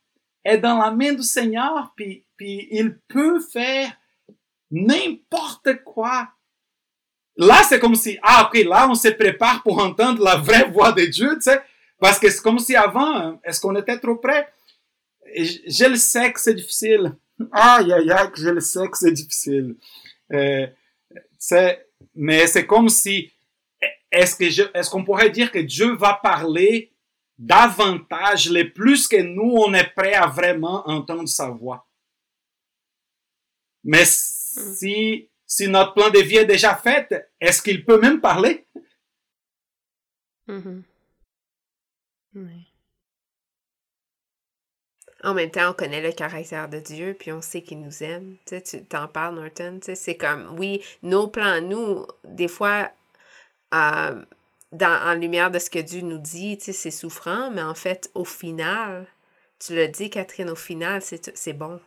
[0.43, 3.91] est dans la main du Seigneur, puis, puis il peut faire
[4.71, 6.29] n'importe quoi.
[7.37, 10.91] Là, c'est comme si, ah, ok, là, on se prépare pour entendre la vraie voix
[10.91, 11.61] de Dieu, tu sais,
[11.99, 14.47] parce que c'est comme si avant, est-ce qu'on était trop près?
[15.35, 17.15] Je, le sais que c'est difficile.
[17.51, 19.75] Aïe, aïe, aïe, je le sais que c'est difficile.
[20.31, 20.67] Euh,
[22.13, 23.31] mais c'est comme si,
[24.11, 26.92] est-ce que est-ce qu'on pourrait dire que Dieu va parler
[27.37, 31.87] davantage, les plus que nous, on est prêt à vraiment entendre sa voix.
[33.83, 38.65] Mais si, si notre plan de vie est déjà fait, est-ce qu'il peut même parler?
[40.47, 40.83] Mm-hmm.
[45.23, 48.35] En même temps, on connaît le caractère de Dieu, puis on sait qu'il nous aime.
[48.45, 49.79] Tu sais, tu t'en parles, Norton.
[49.79, 52.91] Tu sais, c'est comme, oui, nos plans, nous, des fois,
[53.73, 54.25] euh,
[54.73, 57.75] dans, en lumière de ce que Dieu nous dit, tu sais, c'est souffrant, mais en
[57.75, 59.05] fait, au final,
[59.59, 61.79] tu l'as dit, Catherine, au final, c'est bon.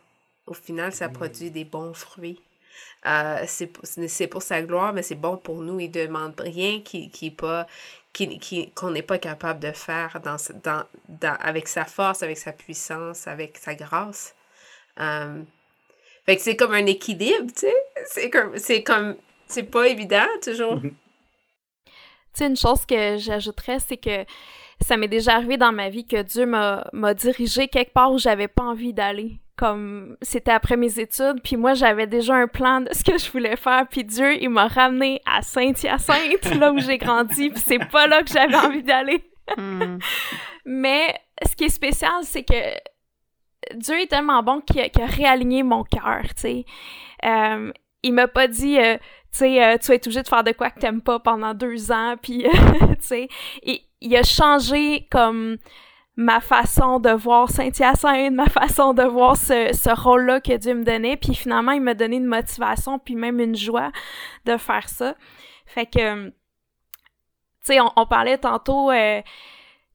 [0.47, 2.41] Au final, ça produit des bons fruits.
[3.05, 5.79] Euh, c'est pour sa gloire, mais c'est bon pour nous.
[5.79, 7.67] Il ne demande rien qui, qui pas
[8.13, 12.51] qui, qu'on n'est pas capable de faire dans, dans, dans, avec sa force, avec sa
[12.51, 14.33] puissance, avec sa grâce.
[14.99, 15.43] Euh,
[16.25, 17.75] fait que c'est comme un équilibre, tu sais.
[18.05, 19.17] C'est comme, c'est comme,
[19.47, 20.81] c'est pas évident toujours.
[22.45, 24.25] Une chose que j'ajouterais, c'est que
[24.81, 28.47] ça m'est déjà arrivé dans ma vie que Dieu m'a dirigé quelque part où j'avais
[28.47, 29.39] pas envie d'aller.
[29.57, 33.31] Comme c'était après mes études, puis moi j'avais déjà un plan de ce que je
[33.31, 37.83] voulais faire, puis Dieu il m'a ramené à Saint-Hyacinthe, là où j'ai grandi, puis c'est
[37.89, 39.23] pas là que j'avais envie d'aller.
[39.57, 39.97] Hmm.
[40.63, 42.53] Mais ce qui est spécial, c'est que
[43.73, 46.65] Dieu est tellement bon qu'il a, réaligné mon cœur, tu sais.
[47.25, 47.71] Euh,
[48.03, 48.97] il m'a pas dit euh,
[49.37, 51.91] sais euh, tu vas être obligé de faire de quoi que t'aimes pas pendant deux
[51.91, 53.27] ans puis tu sais
[53.63, 55.57] il, a changé comme
[56.17, 60.83] ma façon de voir Saint-Hyacinthe, ma façon de voir ce, ce rôle-là que Dieu me
[60.83, 63.91] donnait, puis finalement, il m'a donné une motivation, puis même une joie
[64.45, 65.13] de faire ça.
[65.67, 66.33] Fait que, tu
[67.61, 69.21] sais, on, parlait tantôt, euh,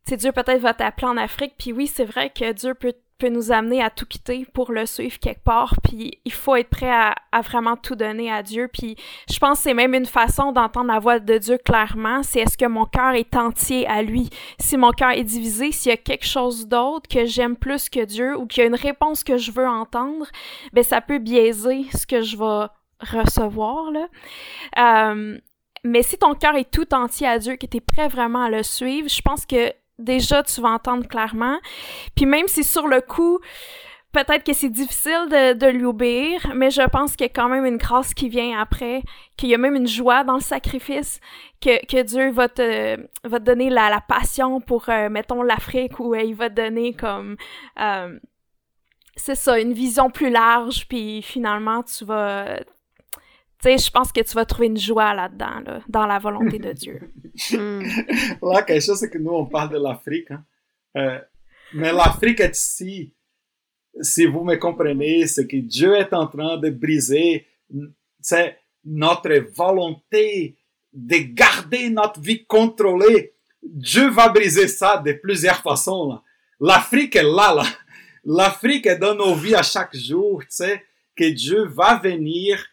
[0.07, 2.95] tu sais, Dieu peut-être va t'appeler en Afrique, puis oui, c'est vrai que Dieu peut
[3.23, 5.75] peut nous amener à tout quitter pour le suivre quelque part.
[5.85, 8.69] Puis il faut être prêt à, vraiment tout donner à Dieu.
[8.73, 8.97] Puis
[9.31, 12.25] je pense que c'est même une façon d'entendre la voix de Dieu clairement.
[12.25, 14.29] C'est est-ce que mon cœur est entier à lui?
[14.59, 18.05] Si mon cœur est divisé, s'il y a quelque chose d'autre que j'aime plus que
[18.05, 20.27] Dieu ou qu'il y a une réponse que je veux entendre,
[20.73, 22.67] ben ça peut biaiser ce que je vais
[22.99, 23.93] recevoir.
[24.79, 25.39] Euh,
[25.85, 28.51] mais si ton cœur est tout entier à Dieu, que tu es prêt vraiment à
[28.51, 31.59] le suivre, je pense que déjà tu vas entendre clairement.
[32.15, 33.39] Puis même si sur le coup,
[34.13, 37.49] peut-être que c'est difficile de, de, lui obéir, mais je pense qu'il y a quand
[37.49, 39.03] même une grâce qui vient après,
[39.37, 41.19] qu'il y a même une joie dans le sacrifice,
[41.61, 46.35] que, Dieu va te, va donner la, la passion pour, euh, mettons, l'Afrique, où il
[46.35, 47.37] va te donner comme...
[47.81, 48.19] Euh,
[49.17, 52.61] c'est ça, une vision plus large, puis finalement, tu vas...
[53.65, 57.13] Je pense que tu vas trouver une joie là-dedans, là, dans la volonté de Dieu.
[57.51, 57.83] mm.
[58.43, 60.45] Là, quelque c'est que nous, on parle de l'Afrique, hein?
[60.97, 61.19] euh,
[61.75, 63.13] mais l'Afrique est ici
[64.01, 67.47] si vous me comprenez, c'est que Dieu est en train de briser
[68.85, 70.57] notre volonté
[70.93, 73.33] de garder notre vie contrôlée.
[73.63, 76.21] Dieu va briser ça de plusieurs façons.
[76.61, 77.65] L'Afrique est là, là.
[78.25, 80.85] L'Afrique est dans nos vies à chaque jour, tu sais,
[81.17, 82.65] que Dieu va venir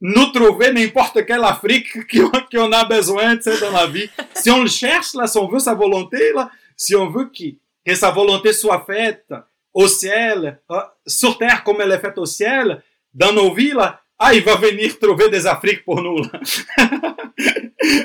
[0.00, 1.88] nous trouver n'importe quelle Afrique
[2.52, 4.08] qu'on a besoin, dans la vie.
[4.34, 7.94] Si on le cherche, là, si on veut sa volonté, là, si on veut que
[7.94, 9.26] sa volonté soit faite,
[9.74, 12.82] au ciel, ah, sur terre comme elle est faite au ciel,
[13.14, 16.18] dans nos vies, là, ah, il va venir trouver des Afriques pour nous.
[16.18, 16.40] Là.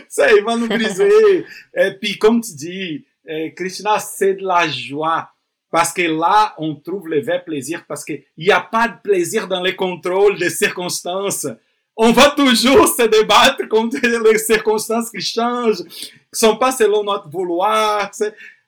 [0.08, 1.46] ça, il va nous briser.
[1.76, 5.30] Et puis, comme tu dis, eh, Krishna, c'est de la joie.
[5.72, 7.84] Parce que là, on trouve le vrai plaisir.
[7.88, 11.48] Parce qu'il n'y a pas de plaisir dans les contrôles des circonstances.
[11.96, 17.30] On va toujours se débattre contre les circonstances qui changent, qui sont pas selon notre
[17.30, 18.10] vouloir.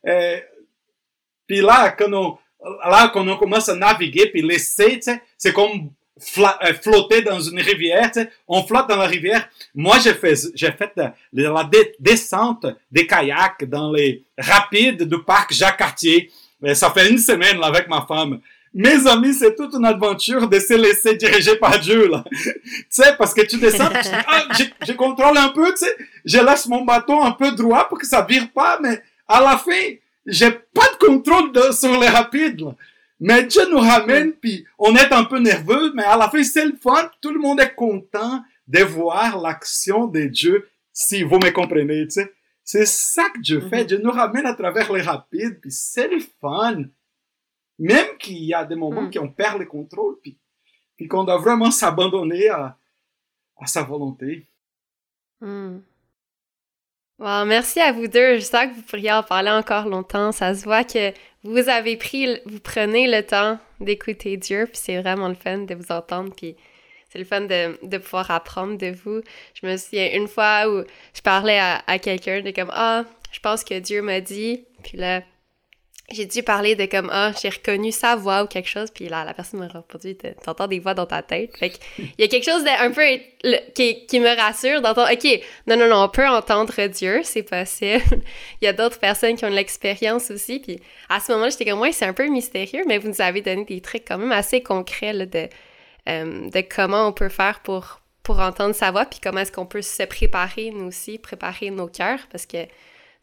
[0.06, 0.44] Et,
[1.48, 5.00] puis là, quand on, commence à naviguer puis laisser,
[5.38, 5.90] c'est comme
[6.38, 8.10] euh, flotter dans une rivière,
[8.48, 9.50] on flotte dans la rivière.
[9.74, 10.94] Moi, j'ai fait,
[11.36, 11.70] la,
[12.00, 16.32] descente des kayaks dans les rapides du parc Jacques Cartier.
[16.74, 18.40] Ça fait une semaine avec ma femme.
[18.78, 22.26] Mes amis, c'est toute une aventure de se laisser diriger par Dieu, là.
[22.32, 23.88] tu sais, parce que tu descends,
[24.28, 24.48] ah,
[24.86, 25.96] je, contrôle un peu, tu sais,
[26.26, 29.56] je laisse mon bâton un peu droit pour que ça vire pas, mais à la
[29.56, 29.94] fin,
[30.26, 32.60] j'ai pas de contrôle de, sur les rapides.
[32.60, 32.76] Là.
[33.22, 36.66] Mais Dieu nous ramène, puis on est un peu nerveux, mais à la fin, c'est
[36.66, 37.10] le fun.
[37.22, 42.16] Tout le monde est content de voir l'action de Dieu, si vous me comprenez, tu
[42.16, 42.34] sais.
[42.66, 43.84] C'est ça que Dieu fait.
[43.84, 43.88] Mm-hmm.
[43.88, 46.84] Dieu nous ramène à travers les rapides, puis c'est le fun.
[47.80, 49.12] Même qu'il y a des moments mm.
[49.12, 50.38] qu'on perd le contrôle, puis,
[50.96, 52.78] puis qu'on doit vraiment s'abandonner à,
[53.58, 54.48] à sa volonté.
[55.42, 55.80] Mm
[57.20, 58.36] merci à vous deux.
[58.36, 60.32] J'espère que vous pourriez en parler encore longtemps.
[60.32, 61.14] Ça se voit que
[61.44, 65.76] vous avez pris, vous prenez le temps d'écouter Dieu, puis c'est vraiment le fun de
[65.76, 66.56] vous entendre, puis
[67.10, 69.22] c'est le fun de, de, pouvoir apprendre de vous.
[69.54, 73.40] Je me souviens une fois où je parlais à, à quelqu'un de comme ah, je
[73.40, 75.22] pense que Dieu m'a dit, puis là
[76.12, 79.26] j'ai dû parler de comme ah j'ai reconnu sa voix ou quelque chose puis là
[79.26, 81.58] la personne m'a répondu t'entends des voix dans ta tête.
[81.58, 83.02] Fait il y a quelque chose d'un peu
[83.74, 88.04] qui, me rassure d'entendre ok non non non on peut entendre Dieu c'est possible.
[88.62, 90.80] Il y a d'autres personnes qui ont de l'expérience aussi puis
[91.10, 93.66] à ce moment-là j'étais comme ouais c'est un peu mystérieux mais vous nous avez donné
[93.66, 95.50] des trucs quand même assez concrets là, de
[96.08, 99.66] euh, de comment on peut faire pour pour entendre sa voix puis comment est-ce qu'on
[99.66, 102.58] peut se préparer nous aussi préparer nos cœurs parce que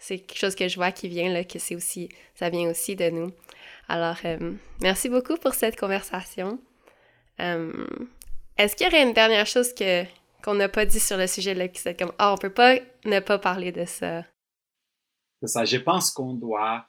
[0.03, 2.97] c'est quelque chose que je vois qui vient, là, que c'est aussi, ça vient aussi
[2.97, 3.31] de nous.
[3.89, 6.59] Alors, euh, merci beaucoup pour cette conversation.
[7.39, 7.87] Euh,
[8.59, 10.03] est-ce qu'il y aurait une dernière chose que,
[10.43, 12.53] qu'on n'a pas dit sur le sujet, là, qui c'est comme, ah, oh, on peut
[12.53, 14.25] pas ne pas parler de ça?
[15.45, 16.85] Ça, je pense qu'on doit,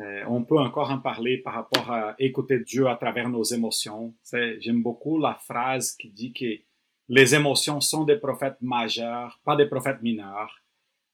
[0.00, 4.12] euh, on peut encore en parler par rapport à écouter Dieu à travers nos émotions.
[4.58, 6.64] J'aime beaucoup la phrase qui dit que
[7.08, 10.59] les émotions sont des prophètes majeurs, pas des prophètes mineurs.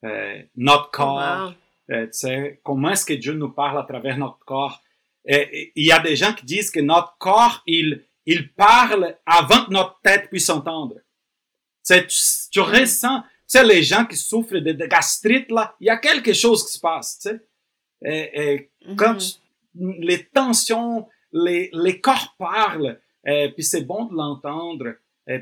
[0.07, 1.55] Euh, notre corps.
[1.91, 2.07] Euh,
[2.63, 4.83] comment est-ce que Dieu nous parle à travers notre corps?
[5.25, 9.73] Il y a des gens qui disent que notre corps, il, il parle avant que
[9.73, 10.97] notre tête puisse entendre.
[11.85, 11.95] Tu,
[12.51, 12.81] tu mm-hmm.
[12.81, 16.65] ressens, tu sais, les gens qui souffrent de, gastrite, là, il y a quelque chose
[16.65, 17.41] qui se passe, tu sais.
[18.35, 20.01] Et, quand mm-hmm.
[20.01, 24.95] les tensions, les, les corps parlent, et puis c'est bon de l'entendre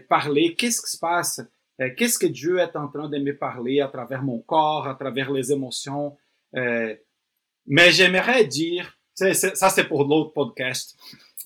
[0.09, 1.43] parler, qu'est-ce qui se passe?
[1.81, 4.95] Euh, qu'est-ce que Dieu est en train de me parler à travers mon corps, à
[4.95, 6.17] travers les émotions?
[6.57, 6.95] Euh,
[7.67, 10.97] mais j'aimerais dire, ça c'est pour l'autre podcast,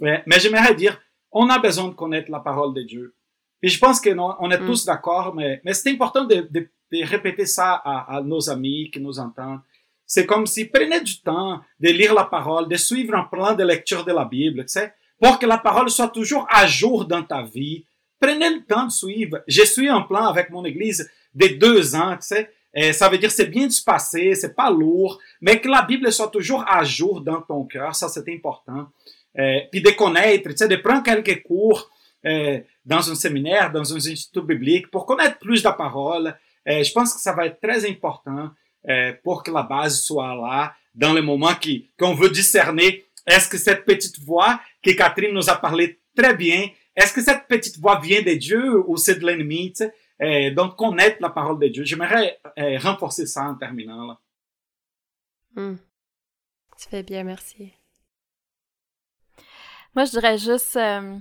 [0.01, 1.01] mais, j'aimerais dire,
[1.33, 3.15] on a besoin de connaître la parole de Dieu.
[3.63, 4.67] Et je pense que on est mm.
[4.67, 8.91] tous d'accord, mais, mais c'est important de, de, de, répéter ça à, à, nos amis
[8.91, 9.61] qui nous entendent.
[10.07, 13.65] C'est comme si prenez du temps de lire la parole, de suivre un plan de
[13.65, 17.23] lecture de la Bible, tu sais, pour que la parole soit toujours à jour dans
[17.23, 17.85] ta vie,
[18.21, 19.43] Prenez le temps de suivre.
[19.47, 22.51] Je suis en plan avec mon église des deux ans, tu sais.
[22.75, 25.83] Et ça veut dire c'est bien de se passer, c'est pas lourd, mais que la
[25.83, 28.89] Bible soit toujours à jour dans ton cœur, ça c'est important.
[29.39, 31.91] Euh, puis de connaître, tu sais, de prendre quelques cours
[32.27, 36.37] euh, dans un séminaire, dans un institut biblique pour connaître plus la parole.
[36.69, 38.51] Euh, je pense que ça va être très important
[38.89, 41.53] euh, pour que la base soit là dans le moment
[41.99, 46.69] qu'on veut discerner, est-ce que cette petite voix que Catherine nous a parlé très bien,
[46.99, 49.73] est-ce que cette petite voix vient de Dieu ou c'est de l'ennemi?
[50.21, 51.85] Euh, donc, connaître la parole de Dieu.
[51.85, 54.19] J'aimerais euh, renforcer ça en terminant.
[55.55, 55.77] Hmm.
[56.77, 57.73] Tu fais bien, merci.
[59.95, 61.19] Moi, je dirais juste, euh,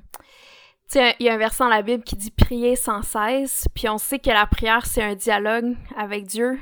[0.95, 3.99] il y a un verset dans la Bible qui dit prier sans cesse, puis on
[3.99, 6.59] sait que la prière, c'est un dialogue avec Dieu.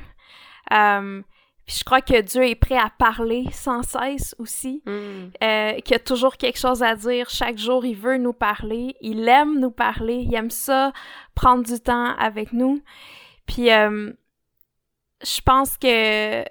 [1.66, 5.30] Puis je crois que Dieu est prêt à parler sans cesse aussi, Hmm.
[5.44, 7.30] euh, qu'il y a toujours quelque chose à dire.
[7.30, 8.96] Chaque jour, il veut nous parler.
[9.02, 10.26] Il aime nous parler.
[10.28, 10.92] Il aime ça,
[11.34, 12.82] prendre du temps avec nous.
[13.48, 14.12] Puis euh,
[15.24, 16.44] je pense que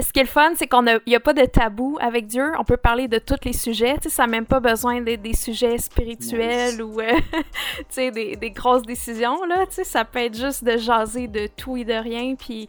[0.00, 2.50] ce qui est le fun, c'est qu'on a, y a pas de tabou avec Dieu.
[2.58, 3.94] On peut parler de tous les sujets.
[3.98, 6.80] Tu sais, ça n'a même pas besoin d'être des sujets spirituels Nice.
[6.80, 7.12] ou euh,
[7.78, 9.44] tu sais, des, des grosses décisions.
[9.44, 12.34] Là, tu sais, ça peut être juste de jaser de tout et de rien.
[12.34, 12.68] Puis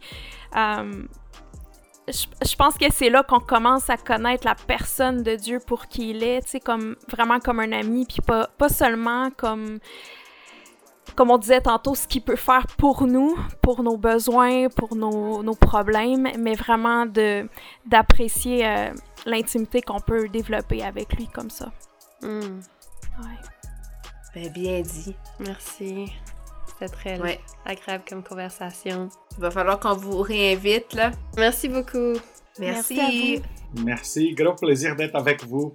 [0.56, 1.02] euh,
[2.06, 5.88] je, je pense que c'est là qu'on commence à connaître la personne de Dieu pour
[5.88, 9.80] qui il est, tu sais, comme vraiment comme un ami, puis pas, pas seulement comme
[11.14, 15.42] comme on disait tantôt, ce qu'il peut faire pour nous, pour nos besoins, pour nos,
[15.42, 17.48] nos problèmes, mais vraiment de
[17.86, 18.90] d'apprécier euh,
[19.24, 21.70] l'intimité qu'on peut développer avec lui comme ça.
[22.22, 22.60] Hmm.
[23.20, 23.38] Ouais.
[24.34, 25.14] Ben, bien dit.
[25.40, 26.12] Merci.
[26.66, 27.40] C'était très Ouais.
[27.64, 29.08] agréable comme conversation.
[29.38, 31.10] Il va falloir qu'on vous réinvite, là.
[31.38, 32.14] Merci beaucoup.
[32.58, 32.96] Merci.
[32.96, 33.36] Merci à
[33.76, 33.84] vous.
[33.84, 34.34] Merci.
[34.34, 35.74] Gros plaisir d'être avec vous.